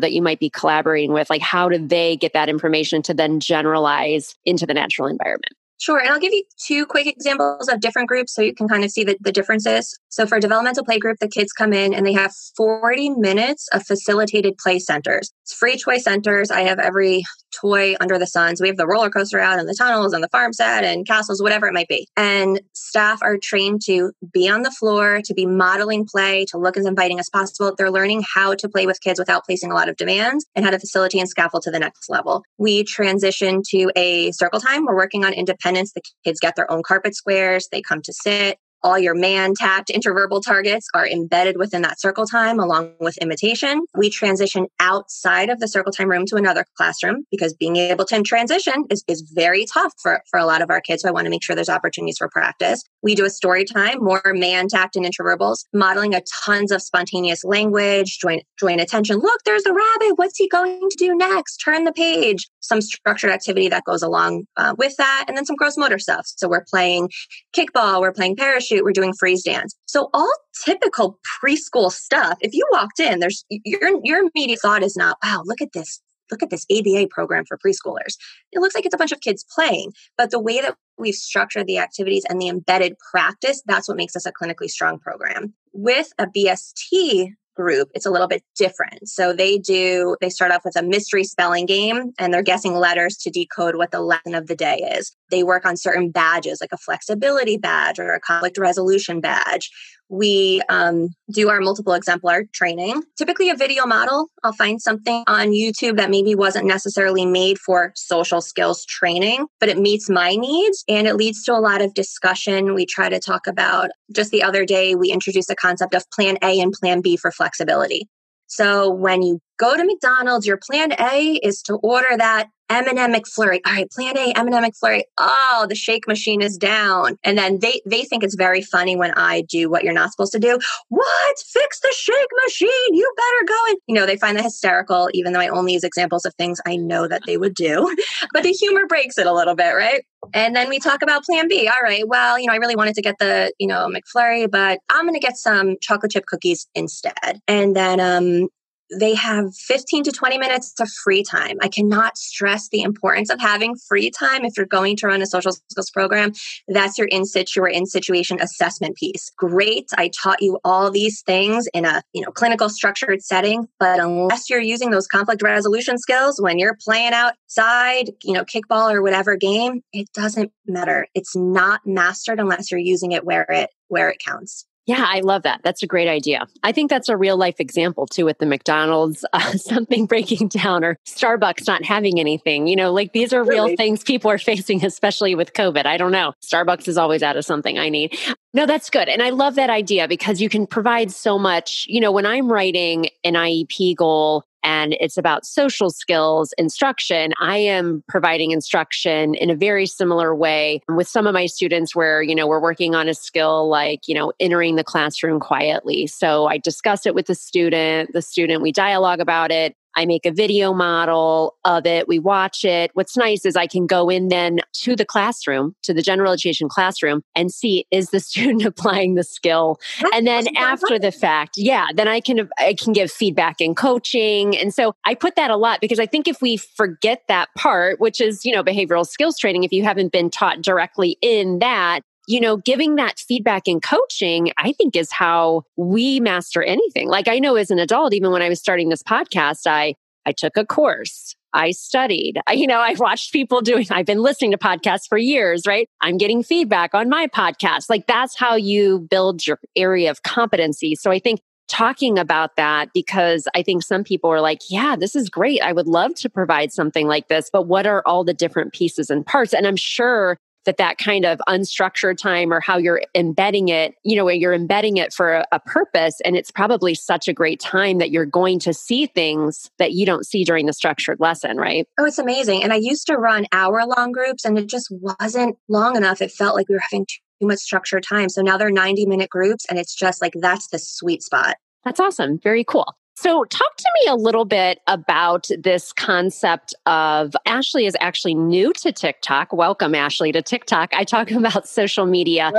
that 0.00 0.10
you 0.10 0.20
might 0.20 0.40
be 0.40 0.50
collaborating 0.50 1.12
with 1.12 1.30
like 1.30 1.40
how 1.40 1.68
do 1.68 1.78
they 1.78 2.16
get 2.16 2.32
that 2.32 2.48
information 2.48 3.00
to 3.00 3.14
then 3.14 3.38
generalize 3.38 4.34
into 4.44 4.66
the 4.66 4.74
natural 4.74 5.06
environment 5.06 5.54
Sure. 5.82 5.98
And 5.98 6.10
I'll 6.10 6.20
give 6.20 6.32
you 6.32 6.44
two 6.64 6.86
quick 6.86 7.08
examples 7.08 7.66
of 7.66 7.80
different 7.80 8.08
groups 8.08 8.32
so 8.32 8.40
you 8.40 8.54
can 8.54 8.68
kind 8.68 8.84
of 8.84 8.92
see 8.92 9.02
the, 9.02 9.18
the 9.20 9.32
differences. 9.32 9.98
So 10.10 10.26
for 10.28 10.38
developmental 10.38 10.84
play 10.84 11.00
group, 11.00 11.18
the 11.18 11.26
kids 11.26 11.52
come 11.52 11.72
in 11.72 11.92
and 11.92 12.06
they 12.06 12.12
have 12.12 12.32
40 12.56 13.10
minutes 13.10 13.66
of 13.72 13.82
facilitated 13.84 14.58
play 14.58 14.78
centers. 14.78 15.32
It's 15.42 15.52
free 15.52 15.76
toy 15.76 15.98
centers. 15.98 16.52
I 16.52 16.60
have 16.60 16.78
every 16.78 17.24
toy 17.60 17.96
under 18.00 18.16
the 18.16 18.28
sun. 18.28 18.56
So 18.56 18.62
we 18.62 18.68
have 18.68 18.76
the 18.76 18.86
roller 18.86 19.10
coaster 19.10 19.40
out 19.40 19.58
and 19.58 19.68
the 19.68 19.74
tunnels 19.74 20.12
and 20.12 20.22
the 20.22 20.28
farm 20.28 20.52
set 20.52 20.84
and 20.84 21.06
castles, 21.06 21.42
whatever 21.42 21.66
it 21.66 21.74
might 21.74 21.88
be. 21.88 22.06
And 22.16 22.60
staff 22.74 23.20
are 23.22 23.36
trained 23.36 23.82
to 23.86 24.12
be 24.32 24.48
on 24.48 24.62
the 24.62 24.70
floor, 24.70 25.20
to 25.24 25.34
be 25.34 25.46
modeling 25.46 26.06
play, 26.06 26.44
to 26.50 26.58
look 26.58 26.76
as 26.76 26.86
inviting 26.86 27.18
as 27.18 27.28
possible. 27.28 27.74
They're 27.76 27.90
learning 27.90 28.24
how 28.34 28.54
to 28.54 28.68
play 28.68 28.86
with 28.86 29.00
kids 29.00 29.18
without 29.18 29.44
placing 29.44 29.72
a 29.72 29.74
lot 29.74 29.88
of 29.88 29.96
demands 29.96 30.46
and 30.54 30.64
how 30.64 30.70
to 30.70 30.78
facilitate 30.78 31.20
and 31.20 31.28
scaffold 31.28 31.64
to 31.64 31.70
the 31.70 31.78
next 31.78 32.08
level. 32.08 32.44
We 32.58 32.84
transition 32.84 33.62
to 33.70 33.90
a 33.96 34.30
circle 34.32 34.60
time. 34.60 34.86
We're 34.86 34.96
working 34.96 35.24
on 35.24 35.32
The 35.74 36.02
kids 36.24 36.40
get 36.40 36.56
their 36.56 36.70
own 36.70 36.82
carpet 36.82 37.14
squares. 37.14 37.68
They 37.70 37.82
come 37.82 38.02
to 38.02 38.12
sit 38.12 38.58
all 38.82 38.98
your 38.98 39.14
mand 39.14 39.56
tact 39.56 39.90
intraverbal 39.94 40.42
targets 40.44 40.88
are 40.94 41.06
embedded 41.06 41.56
within 41.56 41.82
that 41.82 42.00
circle 42.00 42.26
time 42.26 42.58
along 42.58 42.92
with 43.00 43.16
imitation. 43.18 43.82
We 43.96 44.10
transition 44.10 44.66
outside 44.80 45.50
of 45.50 45.60
the 45.60 45.68
circle 45.68 45.92
time 45.92 46.08
room 46.08 46.26
to 46.26 46.36
another 46.36 46.64
classroom 46.76 47.24
because 47.30 47.54
being 47.54 47.76
able 47.76 48.04
to 48.06 48.22
transition 48.22 48.84
is, 48.90 49.04
is 49.08 49.22
very 49.34 49.66
tough 49.66 49.92
for, 50.02 50.22
for 50.30 50.38
a 50.38 50.46
lot 50.46 50.62
of 50.62 50.70
our 50.70 50.80
kids. 50.80 51.02
So 51.02 51.08
I 51.08 51.12
want 51.12 51.26
to 51.26 51.30
make 51.30 51.42
sure 51.42 51.54
there's 51.54 51.68
opportunities 51.68 52.18
for 52.18 52.28
practice. 52.28 52.82
We 53.02 53.14
do 53.14 53.24
a 53.24 53.30
story 53.30 53.64
time, 53.64 54.02
more 54.02 54.22
mand 54.26 54.70
tact 54.70 54.96
and 54.96 55.04
intraverbals, 55.04 55.64
modeling 55.72 56.14
a 56.14 56.22
tons 56.44 56.70
of 56.70 56.82
spontaneous 56.82 57.44
language, 57.44 58.18
joint, 58.20 58.44
joint 58.58 58.80
attention. 58.80 59.18
Look, 59.18 59.40
there's 59.44 59.66
a 59.66 59.72
rabbit. 59.72 60.14
What's 60.16 60.36
he 60.36 60.48
going 60.48 60.88
to 60.88 60.96
do 60.96 61.14
next? 61.14 61.56
Turn 61.58 61.84
the 61.84 61.92
page. 61.92 62.48
Some 62.60 62.80
structured 62.80 63.30
activity 63.30 63.68
that 63.68 63.84
goes 63.84 64.02
along 64.02 64.44
uh, 64.56 64.74
with 64.78 64.96
that. 64.98 65.24
And 65.26 65.36
then 65.36 65.44
some 65.44 65.56
gross 65.56 65.76
motor 65.76 65.98
stuff. 65.98 66.26
So 66.26 66.48
we're 66.48 66.64
playing 66.68 67.10
kickball, 67.56 68.00
we're 68.00 68.12
playing 68.12 68.36
parachute 68.36 68.84
we're 68.84 68.92
doing 68.92 69.12
freeze 69.18 69.42
dance. 69.42 69.74
So 69.86 70.08
all 70.14 70.32
typical 70.64 71.18
preschool 71.42 71.90
stuff. 71.90 72.38
If 72.40 72.54
you 72.54 72.66
walked 72.72 73.00
in, 73.00 73.18
there's 73.18 73.44
your 73.50 74.00
your 74.02 74.28
immediate 74.34 74.60
thought 74.60 74.82
is 74.82 74.96
not, 74.96 75.18
wow, 75.22 75.42
look 75.44 75.60
at 75.60 75.72
this. 75.72 76.00
Look 76.32 76.42
at 76.42 76.50
this 76.50 76.66
ABA 76.70 77.08
program 77.10 77.44
for 77.46 77.58
preschoolers. 77.58 78.16
It 78.50 78.60
looks 78.60 78.74
like 78.74 78.86
it's 78.86 78.94
a 78.94 78.98
bunch 78.98 79.12
of 79.12 79.20
kids 79.20 79.44
playing, 79.54 79.92
but 80.18 80.30
the 80.30 80.40
way 80.40 80.60
that 80.60 80.76
we've 80.98 81.14
structured 81.14 81.66
the 81.66 81.78
activities 81.78 82.24
and 82.28 82.40
the 82.40 82.48
embedded 82.48 82.96
practice, 83.10 83.62
that's 83.66 83.88
what 83.88 83.96
makes 83.96 84.16
us 84.16 84.26
a 84.26 84.32
clinically 84.32 84.68
strong 84.68 84.98
program. 84.98 85.54
With 85.72 86.12
a 86.18 86.26
BST 86.26 87.34
group, 87.54 87.90
it's 87.94 88.06
a 88.06 88.10
little 88.10 88.28
bit 88.28 88.42
different. 88.56 89.08
So 89.08 89.32
they 89.32 89.58
do, 89.58 90.16
they 90.20 90.30
start 90.30 90.52
off 90.52 90.64
with 90.64 90.76
a 90.76 90.82
mystery 90.82 91.24
spelling 91.24 91.66
game 91.66 92.12
and 92.18 92.32
they're 92.32 92.42
guessing 92.42 92.74
letters 92.74 93.16
to 93.18 93.30
decode 93.30 93.76
what 93.76 93.90
the 93.90 94.00
lesson 94.00 94.34
of 94.34 94.46
the 94.46 94.56
day 94.56 94.76
is. 94.96 95.14
They 95.30 95.42
work 95.42 95.66
on 95.66 95.76
certain 95.76 96.10
badges, 96.10 96.60
like 96.60 96.72
a 96.72 96.78
flexibility 96.78 97.58
badge 97.58 97.98
or 97.98 98.14
a 98.14 98.20
conflict 98.20 98.58
resolution 98.58 99.20
badge 99.20 99.70
we 100.12 100.60
um, 100.68 101.08
do 101.30 101.48
our 101.48 101.60
multiple 101.60 101.94
exemplar 101.94 102.44
training. 102.52 103.02
Typically, 103.16 103.48
a 103.48 103.56
video 103.56 103.86
model, 103.86 104.28
I'll 104.44 104.52
find 104.52 104.80
something 104.80 105.24
on 105.26 105.52
YouTube 105.52 105.96
that 105.96 106.10
maybe 106.10 106.34
wasn't 106.34 106.66
necessarily 106.66 107.24
made 107.24 107.58
for 107.58 107.92
social 107.96 108.42
skills 108.42 108.84
training, 108.84 109.46
but 109.58 109.70
it 109.70 109.78
meets 109.78 110.10
my 110.10 110.36
needs 110.36 110.84
and 110.86 111.06
it 111.06 111.14
leads 111.14 111.42
to 111.44 111.54
a 111.54 111.60
lot 111.60 111.80
of 111.80 111.94
discussion. 111.94 112.74
We 112.74 112.84
try 112.84 113.08
to 113.08 113.18
talk 113.18 113.46
about 113.46 113.90
just 114.14 114.30
the 114.30 114.42
other 114.42 114.66
day, 114.66 114.94
we 114.94 115.10
introduced 115.10 115.48
the 115.48 115.56
concept 115.56 115.94
of 115.94 116.04
plan 116.10 116.36
A 116.42 116.60
and 116.60 116.72
plan 116.72 117.00
B 117.00 117.16
for 117.16 117.32
flexibility. 117.32 118.06
So 118.48 118.90
when 118.90 119.22
you 119.22 119.40
go 119.58 119.74
to 119.74 119.82
McDonald's, 119.82 120.46
your 120.46 120.58
plan 120.58 120.92
A 121.00 121.40
is 121.42 121.62
to 121.62 121.76
order 121.76 122.18
that 122.18 122.48
M&M 122.72 123.12
McFlurry. 123.12 123.60
All 123.66 123.72
right, 123.72 123.90
plan 123.90 124.16
A, 124.16 124.32
M&M 124.36 124.64
McFlurry. 124.64 125.02
Oh, 125.18 125.66
the 125.68 125.74
shake 125.74 126.08
machine 126.08 126.40
is 126.40 126.56
down. 126.56 127.18
And 127.22 127.36
then 127.36 127.58
they, 127.60 127.80
they 127.86 128.04
think 128.04 128.24
it's 128.24 128.34
very 128.34 128.62
funny 128.62 128.96
when 128.96 129.12
I 129.12 129.42
do 129.42 129.68
what 129.68 129.84
you're 129.84 129.92
not 129.92 130.10
supposed 130.10 130.32
to 130.32 130.38
do. 130.38 130.58
What? 130.88 131.38
Fix 131.38 131.80
the 131.80 131.94
shake 131.96 132.28
machine. 132.44 132.94
You 132.94 133.12
better 133.16 133.46
go 133.46 133.70
and, 133.70 133.76
you 133.86 133.94
know, 133.94 134.06
they 134.06 134.16
find 134.16 134.36
that 134.38 134.44
hysterical, 134.44 135.10
even 135.12 135.32
though 135.32 135.40
I 135.40 135.48
only 135.48 135.74
use 135.74 135.84
examples 135.84 136.24
of 136.24 136.34
things 136.34 136.60
I 136.66 136.76
know 136.76 137.06
that 137.08 137.22
they 137.26 137.36
would 137.36 137.54
do. 137.54 137.94
but 138.32 138.42
the 138.42 138.52
humor 138.52 138.86
breaks 138.86 139.18
it 139.18 139.26
a 139.26 139.32
little 139.32 139.54
bit, 139.54 139.72
right? 139.72 140.04
And 140.32 140.54
then 140.54 140.68
we 140.68 140.78
talk 140.78 141.02
about 141.02 141.24
plan 141.24 141.48
B. 141.48 141.68
All 141.68 141.82
right, 141.82 142.06
well, 142.06 142.38
you 142.38 142.46
know, 142.46 142.52
I 142.52 142.56
really 142.56 142.76
wanted 142.76 142.94
to 142.94 143.02
get 143.02 143.16
the, 143.18 143.52
you 143.58 143.66
know, 143.66 143.88
McFlurry, 143.88 144.50
but 144.50 144.78
I'm 144.88 145.04
going 145.04 145.14
to 145.14 145.20
get 145.20 145.36
some 145.36 145.76
chocolate 145.80 146.12
chip 146.12 146.26
cookies 146.26 146.66
instead. 146.74 147.40
And 147.48 147.76
then 147.76 148.00
um, 148.00 148.48
they 148.98 149.14
have 149.14 149.54
15 149.54 150.04
to 150.04 150.12
20 150.12 150.38
minutes 150.38 150.74
of 150.80 150.88
free 151.04 151.22
time. 151.22 151.56
I 151.60 151.68
cannot 151.68 152.16
stress 152.16 152.68
the 152.68 152.82
importance 152.82 153.30
of 153.30 153.40
having 153.40 153.76
free 153.88 154.10
time 154.10 154.44
if 154.44 154.56
you're 154.56 154.66
going 154.66 154.96
to 154.96 155.06
run 155.06 155.22
a 155.22 155.26
social 155.26 155.52
skills 155.52 155.90
program. 155.90 156.32
That's 156.68 156.98
your 156.98 157.08
in 157.08 157.24
situ 157.24 157.60
or 157.60 157.68
in 157.68 157.86
situation 157.86 158.40
assessment 158.40 158.96
piece. 158.96 159.30
Great. 159.36 159.88
I 159.96 160.08
taught 160.08 160.42
you 160.42 160.58
all 160.64 160.90
these 160.90 161.22
things 161.22 161.66
in 161.72 161.84
a, 161.84 162.02
you 162.12 162.22
know, 162.22 162.30
clinical 162.30 162.68
structured 162.68 163.22
setting, 163.22 163.68
but 163.78 164.00
unless 164.00 164.50
you're 164.50 164.60
using 164.60 164.90
those 164.90 165.06
conflict 165.06 165.42
resolution 165.42 165.98
skills 165.98 166.40
when 166.40 166.58
you're 166.58 166.76
playing 166.84 167.12
outside, 167.12 168.10
you 168.22 168.32
know, 168.32 168.44
kickball 168.44 168.92
or 168.92 169.02
whatever 169.02 169.36
game, 169.36 169.82
it 169.92 170.08
doesn't 170.12 170.52
matter. 170.66 171.06
It's 171.14 171.36
not 171.36 171.80
mastered 171.86 172.40
unless 172.40 172.70
you're 172.70 172.80
using 172.80 173.12
it 173.12 173.24
where 173.24 173.46
it 173.48 173.70
where 173.88 174.08
it 174.08 174.18
counts. 174.24 174.66
Yeah, 174.86 175.04
I 175.06 175.20
love 175.20 175.44
that. 175.44 175.60
That's 175.62 175.82
a 175.82 175.86
great 175.86 176.08
idea. 176.08 176.46
I 176.62 176.72
think 176.72 176.90
that's 176.90 177.08
a 177.08 177.16
real 177.16 177.36
life 177.36 177.60
example 177.60 178.06
too 178.06 178.24
with 178.24 178.38
the 178.38 178.46
McDonald's, 178.46 179.24
uh, 179.32 179.52
something 179.52 180.06
breaking 180.06 180.48
down 180.48 180.84
or 180.84 180.98
Starbucks 181.06 181.66
not 181.66 181.84
having 181.84 182.18
anything. 182.18 182.66
You 182.66 182.76
know, 182.76 182.92
like 182.92 183.12
these 183.12 183.32
are 183.32 183.44
real 183.44 183.74
things 183.76 184.02
people 184.02 184.30
are 184.30 184.38
facing, 184.52 184.84
especially 184.84 185.34
with 185.34 185.52
COVID. 185.52 185.86
I 185.86 185.96
don't 185.96 186.12
know. 186.12 186.32
Starbucks 186.44 186.88
is 186.88 186.98
always 186.98 187.22
out 187.22 187.36
of 187.36 187.44
something 187.44 187.78
I 187.78 187.88
need. 187.88 188.18
No, 188.54 188.66
that's 188.66 188.90
good. 188.90 189.08
And 189.08 189.22
I 189.22 189.30
love 189.30 189.54
that 189.54 189.70
idea 189.70 190.08
because 190.08 190.40
you 190.40 190.48
can 190.48 190.66
provide 190.66 191.10
so 191.10 191.38
much. 191.38 191.86
You 191.88 192.00
know, 192.00 192.12
when 192.12 192.26
I'm 192.26 192.52
writing 192.52 193.06
an 193.24 193.34
IEP 193.34 193.96
goal, 193.96 194.44
and 194.62 194.96
it's 195.00 195.16
about 195.16 195.44
social 195.44 195.90
skills 195.90 196.52
instruction. 196.58 197.32
I 197.40 197.56
am 197.58 198.02
providing 198.08 198.50
instruction 198.50 199.34
in 199.34 199.50
a 199.50 199.54
very 199.54 199.86
similar 199.86 200.34
way 200.34 200.82
with 200.88 201.08
some 201.08 201.26
of 201.26 201.34
my 201.34 201.46
students 201.46 201.94
where, 201.94 202.22
you 202.22 202.34
know, 202.34 202.46
we're 202.46 202.60
working 202.60 202.94
on 202.94 203.08
a 203.08 203.14
skill 203.14 203.68
like, 203.68 204.08
you 204.08 204.14
know, 204.14 204.32
entering 204.40 204.76
the 204.76 204.84
classroom 204.84 205.40
quietly. 205.40 206.06
So 206.06 206.46
I 206.46 206.58
discuss 206.58 207.06
it 207.06 207.14
with 207.14 207.26
the 207.26 207.34
student, 207.34 208.12
the 208.12 208.22
student, 208.22 208.62
we 208.62 208.72
dialogue 208.72 209.20
about 209.20 209.50
it. 209.50 209.76
I 209.94 210.06
make 210.06 210.26
a 210.26 210.32
video 210.32 210.72
model 210.72 211.56
of 211.64 211.86
it. 211.86 212.08
We 212.08 212.18
watch 212.18 212.64
it. 212.64 212.90
What's 212.94 213.16
nice 213.16 213.44
is 213.44 213.56
I 213.56 213.66
can 213.66 213.86
go 213.86 214.08
in 214.08 214.28
then 214.28 214.60
to 214.74 214.96
the 214.96 215.04
classroom, 215.04 215.74
to 215.82 215.94
the 215.94 216.02
general 216.02 216.32
education 216.32 216.68
classroom 216.68 217.22
and 217.34 217.52
see 217.52 217.86
is 217.90 218.10
the 218.10 218.20
student 218.32 218.64
applying 218.64 219.14
the 219.14 219.24
skill. 219.24 219.78
And 220.14 220.26
then 220.26 220.56
after 220.56 220.98
the 220.98 221.12
fact, 221.12 221.54
yeah, 221.56 221.86
then 221.94 222.08
I 222.08 222.20
can 222.20 222.48
I 222.58 222.74
can 222.74 222.92
give 222.92 223.10
feedback 223.10 223.60
and 223.60 223.76
coaching. 223.76 224.56
And 224.56 224.72
so 224.72 224.94
I 225.04 225.14
put 225.14 225.36
that 225.36 225.50
a 225.50 225.56
lot 225.56 225.80
because 225.80 225.98
I 225.98 226.06
think 226.06 226.28
if 226.28 226.40
we 226.40 226.56
forget 226.56 227.22
that 227.28 227.48
part, 227.56 228.00
which 228.00 228.20
is, 228.20 228.44
you 228.44 228.52
know, 228.52 228.62
behavioral 228.62 229.06
skills 229.06 229.38
training, 229.38 229.64
if 229.64 229.72
you 229.72 229.82
haven't 229.82 230.12
been 230.12 230.30
taught 230.30 230.62
directly 230.62 231.18
in 231.20 231.58
that, 231.60 232.02
you 232.26 232.40
know, 232.40 232.56
giving 232.56 232.96
that 232.96 233.18
feedback 233.18 233.66
and 233.66 233.82
coaching, 233.82 234.52
I 234.58 234.72
think 234.72 234.96
is 234.96 235.10
how 235.10 235.62
we 235.76 236.20
master 236.20 236.62
anything. 236.62 237.08
Like 237.08 237.28
I 237.28 237.38
know 237.38 237.56
as 237.56 237.70
an 237.70 237.78
adult, 237.78 238.14
even 238.14 238.30
when 238.30 238.42
I 238.42 238.48
was 238.48 238.60
starting 238.60 238.88
this 238.88 239.02
podcast, 239.02 239.66
I, 239.66 239.94
I 240.24 240.32
took 240.32 240.56
a 240.56 240.64
course. 240.64 241.34
I 241.54 241.72
studied. 241.72 242.40
I, 242.46 242.52
you 242.52 242.66
know, 242.66 242.78
I 242.78 242.94
watched 242.98 243.32
people 243.32 243.60
doing, 243.60 243.86
I've 243.90 244.06
been 244.06 244.22
listening 244.22 244.52
to 244.52 244.58
podcasts 244.58 245.06
for 245.08 245.18
years, 245.18 245.66
right? 245.66 245.88
I'm 246.00 246.16
getting 246.16 246.42
feedback 246.42 246.94
on 246.94 247.08
my 247.08 247.26
podcast. 247.26 247.90
Like 247.90 248.06
that's 248.06 248.38
how 248.38 248.54
you 248.54 249.00
build 249.10 249.46
your 249.46 249.58
area 249.76 250.10
of 250.10 250.22
competency. 250.22 250.94
So 250.94 251.10
I 251.10 251.18
think 251.18 251.40
talking 251.68 252.18
about 252.18 252.56
that 252.56 252.90
because 252.92 253.48
I 253.54 253.62
think 253.62 253.82
some 253.82 254.04
people 254.04 254.30
are 254.30 254.40
like, 254.40 254.60
yeah, 254.68 254.96
this 254.96 255.16
is 255.16 255.28
great. 255.28 255.62
I 255.62 255.72
would 255.72 255.86
love 255.86 256.14
to 256.16 256.28
provide 256.28 256.72
something 256.72 257.06
like 257.06 257.28
this, 257.28 257.50
but 257.52 257.66
what 257.66 257.86
are 257.86 258.02
all 258.06 258.24
the 258.24 258.34
different 258.34 258.72
pieces 258.72 259.10
and 259.10 259.24
parts? 259.24 259.54
And 259.54 259.66
I'm 259.66 259.76
sure 259.76 260.38
that 260.64 260.76
that 260.76 260.98
kind 260.98 261.24
of 261.24 261.40
unstructured 261.48 262.16
time 262.16 262.52
or 262.52 262.60
how 262.60 262.76
you're 262.76 263.02
embedding 263.14 263.68
it, 263.68 263.94
you 264.04 264.16
know, 264.16 264.24
where 264.24 264.34
you're 264.34 264.52
embedding 264.52 264.96
it 264.96 265.12
for 265.12 265.34
a, 265.34 265.46
a, 265.52 265.60
purpose. 265.60 266.20
And 266.24 266.36
it's 266.36 266.50
probably 266.50 266.94
such 266.94 267.28
a 267.28 267.32
great 267.32 267.60
time 267.60 267.98
that 267.98 268.10
you're 268.10 268.26
going 268.26 268.58
to 268.60 268.74
see 268.74 269.06
things 269.06 269.70
that 269.78 269.92
you 269.92 270.04
don't 270.06 270.26
see 270.26 270.44
during 270.44 270.66
the 270.66 270.72
structured 270.72 271.18
lesson, 271.20 271.56
right? 271.56 271.86
Oh, 271.98 272.04
it's 272.04 272.18
amazing. 272.18 272.62
And 272.62 272.72
I 272.72 272.76
used 272.76 273.06
to 273.06 273.16
run 273.16 273.46
hour 273.52 273.84
long 273.86 274.12
groups 274.12 274.44
and 274.44 274.58
it 274.58 274.68
just 274.68 274.88
wasn't 274.90 275.56
long 275.68 275.96
enough. 275.96 276.20
It 276.20 276.30
felt 276.30 276.54
like 276.54 276.68
we 276.68 276.74
were 276.74 276.82
having 276.90 277.06
too 277.06 277.46
much 277.46 277.58
structured 277.58 278.04
time. 278.08 278.28
So 278.28 278.42
now 278.42 278.56
they're 278.56 278.70
90 278.70 279.06
minute 279.06 279.30
groups 279.30 279.64
and 279.68 279.78
it's 279.78 279.94
just 279.94 280.22
like 280.22 280.34
that's 280.40 280.68
the 280.68 280.78
sweet 280.78 281.22
spot. 281.22 281.56
That's 281.84 282.00
awesome. 282.00 282.38
Very 282.38 282.64
cool. 282.64 282.94
So, 283.14 283.44
talk 283.44 283.76
to 283.76 283.90
me 284.00 284.10
a 284.10 284.16
little 284.16 284.46
bit 284.46 284.80
about 284.86 285.48
this 285.58 285.92
concept 285.92 286.74
of 286.86 287.36
Ashley 287.44 287.84
is 287.84 287.94
actually 288.00 288.34
new 288.34 288.72
to 288.74 288.90
TikTok. 288.90 289.52
Welcome, 289.52 289.94
Ashley, 289.94 290.32
to 290.32 290.40
TikTok. 290.40 290.94
I 290.94 291.04
talk 291.04 291.30
about 291.42 291.68
social 291.68 292.06
media. 292.06 292.50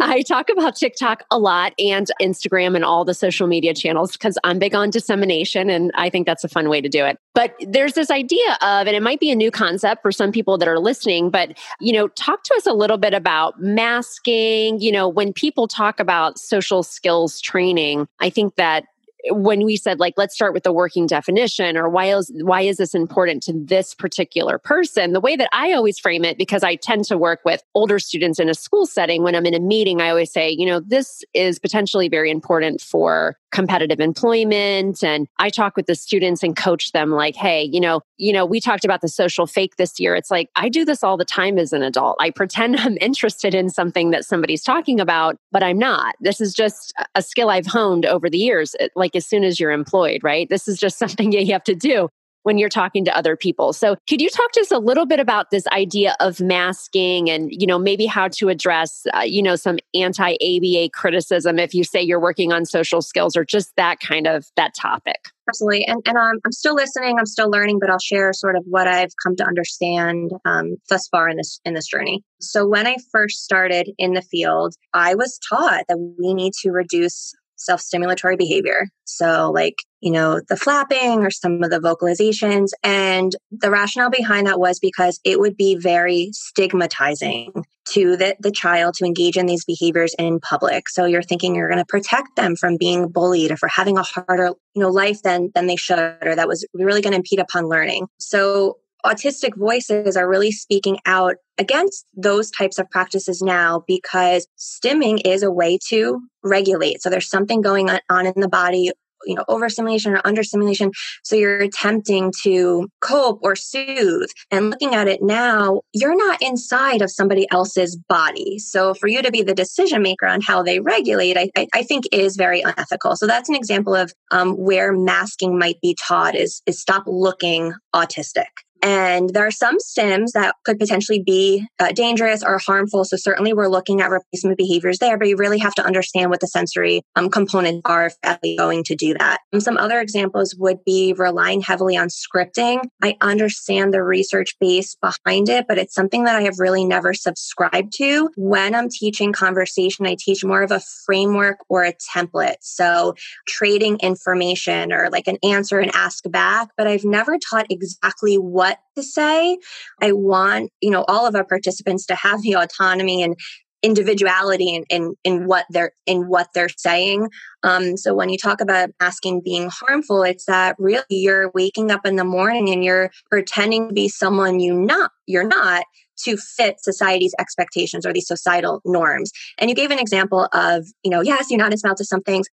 I 0.00 0.22
talk 0.22 0.48
about 0.48 0.76
TikTok 0.76 1.24
a 1.30 1.38
lot 1.38 1.74
and 1.78 2.06
Instagram 2.22 2.74
and 2.74 2.86
all 2.86 3.04
the 3.04 3.12
social 3.12 3.46
media 3.46 3.74
channels 3.74 4.12
because 4.12 4.38
I'm 4.44 4.58
big 4.58 4.74
on 4.74 4.88
dissemination 4.88 5.68
and 5.68 5.90
I 5.94 6.08
think 6.08 6.26
that's 6.26 6.42
a 6.42 6.48
fun 6.48 6.70
way 6.70 6.80
to 6.80 6.88
do 6.88 7.04
it. 7.04 7.18
But 7.34 7.54
there's 7.60 7.92
this 7.92 8.10
idea 8.10 8.58
of, 8.62 8.86
and 8.86 8.96
it 8.96 9.02
might 9.02 9.20
be 9.20 9.30
a 9.30 9.36
new 9.36 9.50
concept 9.50 10.00
for 10.02 10.10
some 10.10 10.32
people 10.32 10.56
that 10.58 10.68
are 10.68 10.78
listening, 10.78 11.30
but, 11.30 11.56
you 11.80 11.92
know, 11.92 12.08
talk 12.08 12.44
to 12.44 12.54
us 12.54 12.66
a 12.66 12.72
little 12.72 12.98
bit 12.98 13.12
about 13.12 13.60
masking. 13.60 14.80
You 14.80 14.90
know, 14.90 15.06
when 15.06 15.34
people 15.34 15.68
talk 15.68 16.00
about 16.00 16.38
social 16.38 16.82
skills 16.82 17.40
training, 17.40 18.08
I 18.20 18.30
think 18.30 18.56
that 18.56 18.86
when 19.30 19.64
we 19.64 19.76
said 19.76 19.98
like 20.00 20.14
let's 20.16 20.34
start 20.34 20.52
with 20.52 20.62
the 20.62 20.72
working 20.72 21.06
definition 21.06 21.76
or 21.76 21.88
why 21.88 22.06
is 22.06 22.30
why 22.42 22.62
is 22.62 22.76
this 22.76 22.94
important 22.94 23.42
to 23.44 23.52
this 23.52 23.94
particular 23.94 24.58
person? 24.58 25.12
The 25.12 25.20
way 25.20 25.36
that 25.36 25.48
i 25.52 25.72
always 25.72 25.98
frame 25.98 26.24
it 26.24 26.38
because 26.38 26.62
i 26.62 26.74
tend 26.76 27.04
to 27.06 27.18
work 27.18 27.40
with 27.44 27.62
older 27.74 27.98
students 27.98 28.38
in 28.38 28.48
a 28.48 28.54
school 28.54 28.86
setting 28.86 29.22
when 29.22 29.34
i'm 29.34 29.46
in 29.46 29.54
a 29.54 29.60
meeting 29.60 30.00
i 30.00 30.08
always 30.08 30.32
say 30.32 30.50
you 30.50 30.66
know 30.66 30.80
this 30.80 31.22
is 31.34 31.58
potentially 31.58 32.08
very 32.08 32.30
important 32.30 32.80
for 32.80 33.36
competitive 33.50 34.00
employment 34.00 35.02
and 35.02 35.26
i 35.38 35.48
talk 35.48 35.76
with 35.76 35.86
the 35.86 35.94
students 35.94 36.42
and 36.42 36.56
coach 36.56 36.92
them 36.92 37.10
like 37.10 37.34
hey 37.36 37.62
you 37.62 37.80
know 37.80 38.00
you 38.16 38.32
know 38.32 38.44
we 38.44 38.60
talked 38.60 38.84
about 38.84 39.00
the 39.00 39.08
social 39.08 39.46
fake 39.46 39.76
this 39.76 39.98
year. 39.98 40.14
It's 40.14 40.30
like 40.30 40.48
i 40.56 40.68
do 40.68 40.84
this 40.84 41.02
all 41.02 41.16
the 41.16 41.24
time 41.24 41.58
as 41.58 41.72
an 41.72 41.82
adult. 41.82 42.16
I 42.20 42.30
pretend 42.30 42.78
i'm 42.80 42.98
interested 43.00 43.54
in 43.54 43.70
something 43.70 44.10
that 44.10 44.24
somebody's 44.24 44.62
talking 44.62 45.00
about 45.00 45.36
but 45.52 45.62
i'm 45.62 45.78
not. 45.78 46.14
This 46.20 46.40
is 46.40 46.52
just 46.52 46.92
a 47.14 47.22
skill 47.22 47.50
i've 47.50 47.66
honed 47.66 48.06
over 48.06 48.28
the 48.28 48.38
years 48.38 48.74
like 48.94 49.14
as 49.16 49.26
soon 49.26 49.44
as 49.44 49.58
you're 49.58 49.72
employed 49.72 50.22
right? 50.22 50.48
This 50.48 50.68
is 50.68 50.78
just 50.78 50.98
something 51.04 51.32
you 51.32 51.52
have 51.52 51.64
to 51.64 51.74
do 51.74 52.08
when 52.42 52.58
you're 52.58 52.68
talking 52.68 53.04
to 53.04 53.16
other 53.16 53.36
people. 53.36 53.72
So, 53.72 53.96
could 54.08 54.20
you 54.20 54.30
talk 54.30 54.52
to 54.52 54.60
us 54.60 54.70
a 54.70 54.78
little 54.78 55.06
bit 55.06 55.20
about 55.20 55.50
this 55.50 55.66
idea 55.68 56.16
of 56.20 56.40
masking 56.40 57.30
and, 57.30 57.50
you 57.50 57.66
know, 57.66 57.78
maybe 57.78 58.06
how 58.06 58.28
to 58.28 58.48
address, 58.48 59.06
uh, 59.14 59.20
you 59.20 59.42
know, 59.42 59.56
some 59.56 59.78
anti 59.94 60.34
ABA 60.34 60.90
criticism 60.92 61.58
if 61.58 61.74
you 61.74 61.84
say 61.84 62.02
you're 62.02 62.20
working 62.20 62.52
on 62.52 62.64
social 62.64 63.02
skills 63.02 63.36
or 63.36 63.44
just 63.44 63.74
that 63.76 64.00
kind 64.00 64.26
of 64.26 64.46
that 64.56 64.74
topic? 64.74 65.16
Absolutely. 65.48 65.86
And, 65.86 66.02
and 66.06 66.18
um, 66.18 66.38
I'm 66.44 66.52
still 66.52 66.74
listening, 66.74 67.18
I'm 67.18 67.26
still 67.26 67.50
learning, 67.50 67.78
but 67.80 67.88
I'll 67.88 67.98
share 67.98 68.32
sort 68.34 68.54
of 68.54 68.64
what 68.66 68.86
I've 68.86 69.12
come 69.22 69.34
to 69.36 69.44
understand 69.44 70.32
um, 70.44 70.76
thus 70.90 71.08
far 71.08 71.28
in 71.28 71.38
this 71.38 71.58
in 71.64 71.74
this 71.74 71.86
journey. 71.86 72.22
So 72.40 72.66
when 72.66 72.86
I 72.86 72.96
first 73.10 73.44
started 73.44 73.90
in 73.98 74.12
the 74.12 74.22
field, 74.22 74.74
I 74.92 75.14
was 75.14 75.38
taught 75.48 75.84
that 75.88 75.98
we 76.18 76.34
need 76.34 76.52
to 76.62 76.70
reduce 76.70 77.34
self 77.58 77.80
stimulatory 77.80 78.38
behavior. 78.38 78.86
So, 79.04 79.50
like, 79.50 79.76
you 80.00 80.12
know, 80.12 80.40
the 80.48 80.56
flapping 80.56 81.24
or 81.24 81.30
some 81.30 81.62
of 81.62 81.70
the 81.70 81.80
vocalizations. 81.80 82.68
And 82.82 83.34
the 83.50 83.70
rationale 83.70 84.10
behind 84.10 84.46
that 84.46 84.60
was 84.60 84.78
because 84.78 85.20
it 85.24 85.40
would 85.40 85.56
be 85.56 85.76
very 85.76 86.30
stigmatizing 86.32 87.64
to 87.90 88.16
the, 88.16 88.36
the 88.38 88.50
child 88.50 88.94
to 88.94 89.04
engage 89.04 89.36
in 89.36 89.46
these 89.46 89.64
behaviors 89.64 90.14
in 90.18 90.40
public. 90.40 90.88
So 90.88 91.04
you're 91.04 91.22
thinking 91.22 91.54
you're 91.54 91.68
going 91.68 91.78
to 91.78 91.86
protect 91.86 92.36
them 92.36 92.54
from 92.54 92.76
being 92.76 93.08
bullied 93.08 93.50
or 93.50 93.56
for 93.56 93.68
having 93.68 93.96
a 93.96 94.02
harder, 94.02 94.52
you 94.74 94.82
know, 94.82 94.90
life 94.90 95.22
than, 95.22 95.50
than 95.54 95.66
they 95.66 95.76
should, 95.76 96.18
or 96.22 96.34
that 96.36 96.48
was 96.48 96.66
really 96.74 97.00
going 97.00 97.12
to 97.12 97.18
impede 97.18 97.40
upon 97.40 97.68
learning. 97.68 98.06
So 98.18 98.78
autistic 99.04 99.56
voices 99.56 100.16
are 100.16 100.28
really 100.28 100.52
speaking 100.52 100.98
out 101.06 101.36
against 101.58 102.06
those 102.16 102.50
types 102.50 102.78
of 102.78 102.90
practices 102.90 103.42
now 103.42 103.82
because 103.86 104.46
stimming 104.58 105.20
is 105.24 105.42
a 105.42 105.50
way 105.50 105.78
to 105.88 106.20
regulate. 106.42 107.02
So 107.02 107.10
there's 107.10 107.28
something 107.28 107.60
going 107.60 107.90
on 108.08 108.26
in 108.26 108.34
the 108.36 108.48
body 108.48 108.92
you 109.26 109.34
know 109.34 109.44
overstimulation 109.48 110.14
or 110.14 110.20
understimulation. 110.24 110.92
So 111.22 111.36
you're 111.36 111.58
attempting 111.58 112.32
to 112.42 112.88
cope 113.00 113.40
or 113.42 113.56
soothe. 113.56 114.30
And 114.50 114.70
looking 114.70 114.94
at 114.94 115.08
it 115.08 115.22
now 115.22 115.82
you're 115.92 116.16
not 116.16 116.40
inside 116.42 117.02
of 117.02 117.10
somebody 117.10 117.46
else's 117.50 117.96
body. 118.08 118.58
So 118.58 118.94
for 118.94 119.08
you 119.08 119.22
to 119.22 119.30
be 119.30 119.42
the 119.42 119.54
decision 119.54 120.02
maker 120.02 120.26
on 120.26 120.40
how 120.40 120.62
they 120.62 120.80
regulate 120.80 121.36
i, 121.36 121.66
I 121.74 121.82
think 121.82 122.04
is 122.12 122.36
very 122.36 122.60
unethical. 122.60 123.16
So 123.16 123.26
that's 123.26 123.48
an 123.48 123.54
example 123.54 123.94
of 123.94 124.12
um, 124.30 124.52
where 124.52 124.92
masking 124.92 125.58
might 125.58 125.80
be 125.80 125.96
taught 126.06 126.34
is 126.34 126.62
is 126.66 126.80
stop 126.80 127.04
looking 127.06 127.74
autistic 127.94 128.46
and 128.82 129.30
there 129.30 129.46
are 129.46 129.50
some 129.50 129.78
stims 129.78 130.32
that 130.34 130.54
could 130.64 130.78
potentially 130.78 131.22
be 131.24 131.66
uh, 131.78 131.92
dangerous 131.92 132.42
or 132.42 132.58
harmful. 132.58 133.04
So 133.04 133.16
certainly 133.16 133.52
we're 133.52 133.68
looking 133.68 134.00
at 134.00 134.10
replacement 134.10 134.58
behaviors 134.58 134.98
there, 134.98 135.18
but 135.18 135.28
you 135.28 135.36
really 135.36 135.58
have 135.58 135.74
to 135.74 135.84
understand 135.84 136.30
what 136.30 136.40
the 136.40 136.46
sensory 136.46 137.02
um, 137.16 137.30
components 137.30 137.82
are 137.84 138.10
if 138.24 138.56
going 138.56 138.84
to 138.84 138.94
do 138.94 139.14
that. 139.14 139.38
Um, 139.52 139.60
some 139.60 139.76
other 139.76 140.00
examples 140.00 140.54
would 140.58 140.84
be 140.84 141.14
relying 141.16 141.60
heavily 141.60 141.96
on 141.96 142.08
scripting. 142.08 142.80
I 143.02 143.16
understand 143.20 143.92
the 143.92 144.02
research 144.02 144.56
base 144.60 144.96
behind 144.96 145.48
it, 145.48 145.66
but 145.68 145.78
it's 145.78 145.94
something 145.94 146.24
that 146.24 146.36
I 146.36 146.42
have 146.42 146.58
really 146.58 146.84
never 146.84 147.14
subscribed 147.14 147.92
to. 147.96 148.30
When 148.36 148.74
I'm 148.74 148.88
teaching 148.88 149.32
conversation, 149.32 150.06
I 150.06 150.16
teach 150.18 150.44
more 150.44 150.62
of 150.62 150.70
a 150.70 150.80
framework 151.06 151.58
or 151.68 151.84
a 151.84 151.94
template. 152.14 152.56
So 152.60 153.14
trading 153.46 153.98
information 154.00 154.92
or 154.92 155.10
like 155.10 155.28
an 155.28 155.38
answer 155.42 155.78
and 155.78 155.94
ask 155.94 156.24
back, 156.30 156.68
but 156.76 156.86
I've 156.86 157.04
never 157.04 157.38
taught 157.38 157.66
exactly 157.70 158.36
what 158.36 158.67
what 158.68 158.78
to 158.96 159.02
say. 159.02 159.58
I 160.02 160.12
want, 160.12 160.70
you 160.80 160.90
know, 160.90 161.04
all 161.08 161.26
of 161.26 161.34
our 161.34 161.44
participants 161.44 162.06
to 162.06 162.14
have 162.14 162.42
the 162.42 162.54
autonomy 162.54 163.22
and 163.22 163.36
individuality 163.80 164.74
in, 164.74 164.84
in, 164.90 165.14
in 165.22 165.46
what 165.46 165.64
they're 165.70 165.92
in 166.04 166.22
what 166.22 166.48
they're 166.52 166.68
saying. 166.76 167.28
Um, 167.62 167.96
so 167.96 168.12
when 168.12 168.28
you 168.28 168.36
talk 168.36 168.60
about 168.60 168.90
masking 169.00 169.40
being 169.44 169.70
harmful, 169.72 170.24
it's 170.24 170.46
that 170.46 170.74
really 170.78 171.04
you're 171.10 171.50
waking 171.54 171.92
up 171.92 172.04
in 172.04 172.16
the 172.16 172.24
morning 172.24 172.68
and 172.70 172.84
you're 172.84 173.10
pretending 173.30 173.88
to 173.88 173.94
be 173.94 174.08
someone 174.08 174.58
you 174.58 174.74
not 174.74 175.12
you're 175.26 175.46
not 175.46 175.84
to 176.24 176.36
fit 176.36 176.76
society's 176.80 177.34
expectations 177.38 178.04
or 178.04 178.12
these 178.12 178.26
societal 178.26 178.80
norms. 178.84 179.30
And 179.58 179.70
you 179.70 179.76
gave 179.76 179.92
an 179.92 180.00
example 180.00 180.48
of, 180.52 180.84
you 181.04 181.12
know, 181.12 181.20
yes, 181.20 181.46
you're 181.48 181.58
not 181.58 181.70
in 181.70 181.78
smell 181.78 181.94
to 181.94 182.04
some 182.04 182.22
things, 182.22 182.48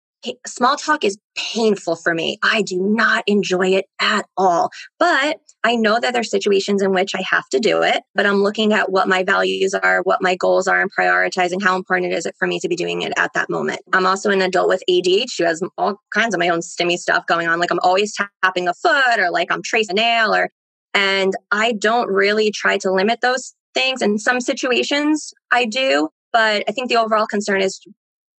small 0.46 0.76
talk 0.76 1.04
is 1.04 1.18
painful 1.36 1.96
for 1.96 2.14
me. 2.14 2.38
I 2.42 2.62
do 2.62 2.80
not 2.80 3.24
enjoy 3.26 3.74
it 3.74 3.86
at 4.00 4.26
all. 4.36 4.70
But 4.98 5.38
I 5.64 5.76
know 5.76 5.98
that 5.98 6.12
there's 6.12 6.30
situations 6.30 6.82
in 6.82 6.92
which 6.92 7.14
I 7.14 7.22
have 7.28 7.48
to 7.50 7.58
do 7.58 7.82
it, 7.82 8.02
but 8.14 8.26
I'm 8.26 8.42
looking 8.42 8.72
at 8.72 8.90
what 8.90 9.08
my 9.08 9.22
values 9.22 9.74
are, 9.74 10.02
what 10.02 10.22
my 10.22 10.36
goals 10.36 10.68
are, 10.68 10.80
and 10.80 10.90
prioritizing 10.92 11.62
how 11.62 11.76
important 11.76 12.12
it 12.12 12.16
is 12.16 12.28
for 12.38 12.46
me 12.46 12.60
to 12.60 12.68
be 12.68 12.76
doing 12.76 13.02
it 13.02 13.12
at 13.16 13.32
that 13.34 13.50
moment. 13.50 13.80
I'm 13.92 14.06
also 14.06 14.30
an 14.30 14.42
adult 14.42 14.68
with 14.68 14.82
ADHD 14.88 15.38
who 15.38 15.44
has 15.44 15.62
all 15.78 16.00
kinds 16.12 16.34
of 16.34 16.40
my 16.40 16.48
own 16.48 16.60
stimmy 16.60 16.96
stuff 16.96 17.26
going 17.26 17.48
on. 17.48 17.58
Like 17.58 17.70
I'm 17.70 17.80
always 17.82 18.14
tapping 18.42 18.68
a 18.68 18.74
foot 18.74 19.18
or 19.18 19.30
like 19.30 19.50
I'm 19.50 19.62
tracing 19.62 19.98
a 19.98 20.02
nail 20.02 20.34
or 20.34 20.50
and 20.92 21.34
I 21.50 21.72
don't 21.72 22.08
really 22.08 22.50
try 22.50 22.78
to 22.78 22.92
limit 22.92 23.20
those 23.20 23.54
things. 23.74 24.00
In 24.00 24.18
some 24.18 24.40
situations, 24.40 25.32
I 25.52 25.66
do, 25.66 26.08
but 26.32 26.64
I 26.68 26.72
think 26.72 26.88
the 26.88 26.96
overall 26.96 27.26
concern 27.26 27.60
is 27.60 27.80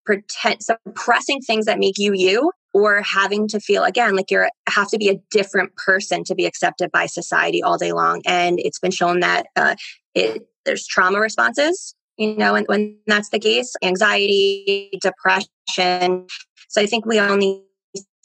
pretend 0.06 0.62
suppressing 0.62 1.42
things 1.42 1.66
that 1.66 1.80
make 1.80 1.98
you 1.98 2.14
you 2.14 2.52
or 2.74 3.02
having 3.02 3.48
to 3.48 3.60
feel 3.60 3.84
again 3.84 4.16
like 4.16 4.30
you're 4.30 4.50
have 4.68 4.90
to 4.90 4.98
be 4.98 5.10
a 5.10 5.20
different 5.32 5.76
person 5.76 6.24
to 6.26 6.36
be 6.36 6.46
accepted 6.46 6.92
by 6.92 7.06
society 7.06 7.64
all 7.64 7.78
day 7.78 7.92
long. 7.92 8.22
And 8.26 8.60
it's 8.60 8.80
been 8.80 8.92
shown 8.92 9.22
that 9.22 9.48
uh, 9.56 9.76
it 10.14 10.48
there's 10.66 10.88
trauma 10.88 11.20
responses 11.20 11.96
you 12.18 12.36
know 12.36 12.56
and 12.56 12.66
when 12.68 12.98
that's 13.08 13.30
the 13.30 13.40
case 13.40 13.74
anxiety 13.84 14.90
depression. 15.02 16.28
So 16.70 16.82
i 16.82 16.86
think 16.86 17.06
we 17.06 17.20
all 17.20 17.38
need 17.38 17.62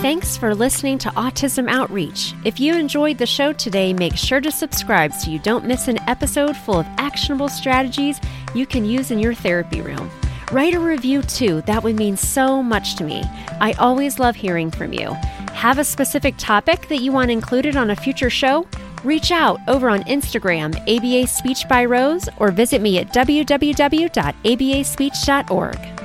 Thanks 0.00 0.36
for 0.36 0.54
listening 0.54 0.98
to 0.98 1.08
Autism 1.10 1.68
Outreach. 1.68 2.32
If 2.44 2.60
you 2.60 2.76
enjoyed 2.76 3.18
the 3.18 3.26
show 3.26 3.52
today, 3.52 3.92
make 3.92 4.14
sure 4.14 4.40
to 4.40 4.52
subscribe 4.52 5.12
so 5.12 5.28
you 5.28 5.40
don't 5.40 5.64
miss 5.64 5.88
an 5.88 5.98
episode 6.08 6.56
full 6.56 6.78
of 6.78 6.86
actionable 6.98 7.48
strategies 7.48 8.20
you 8.54 8.64
can 8.64 8.84
use 8.84 9.10
in 9.10 9.18
your 9.18 9.34
therapy 9.34 9.80
room. 9.80 10.08
Write 10.52 10.74
a 10.74 10.78
review 10.78 11.22
too, 11.22 11.62
that 11.62 11.82
would 11.82 11.96
mean 11.96 12.16
so 12.16 12.62
much 12.62 12.94
to 12.94 13.02
me. 13.02 13.24
I 13.60 13.72
always 13.80 14.20
love 14.20 14.36
hearing 14.36 14.70
from 14.70 14.92
you. 14.92 15.14
Have 15.52 15.78
a 15.78 15.84
specific 15.84 16.36
topic 16.38 16.86
that 16.86 17.02
you 17.02 17.10
want 17.10 17.32
included 17.32 17.74
on 17.74 17.90
a 17.90 17.96
future 17.96 18.30
show? 18.30 18.68
Reach 19.02 19.32
out 19.32 19.58
over 19.66 19.90
on 19.90 20.04
Instagram, 20.04 20.76
ABA 20.86 21.26
Speech 21.26 21.68
by 21.68 21.84
Rose, 21.84 22.28
or 22.36 22.52
visit 22.52 22.80
me 22.80 23.00
at 23.00 23.12
www.abaspeech.org. 23.12 25.97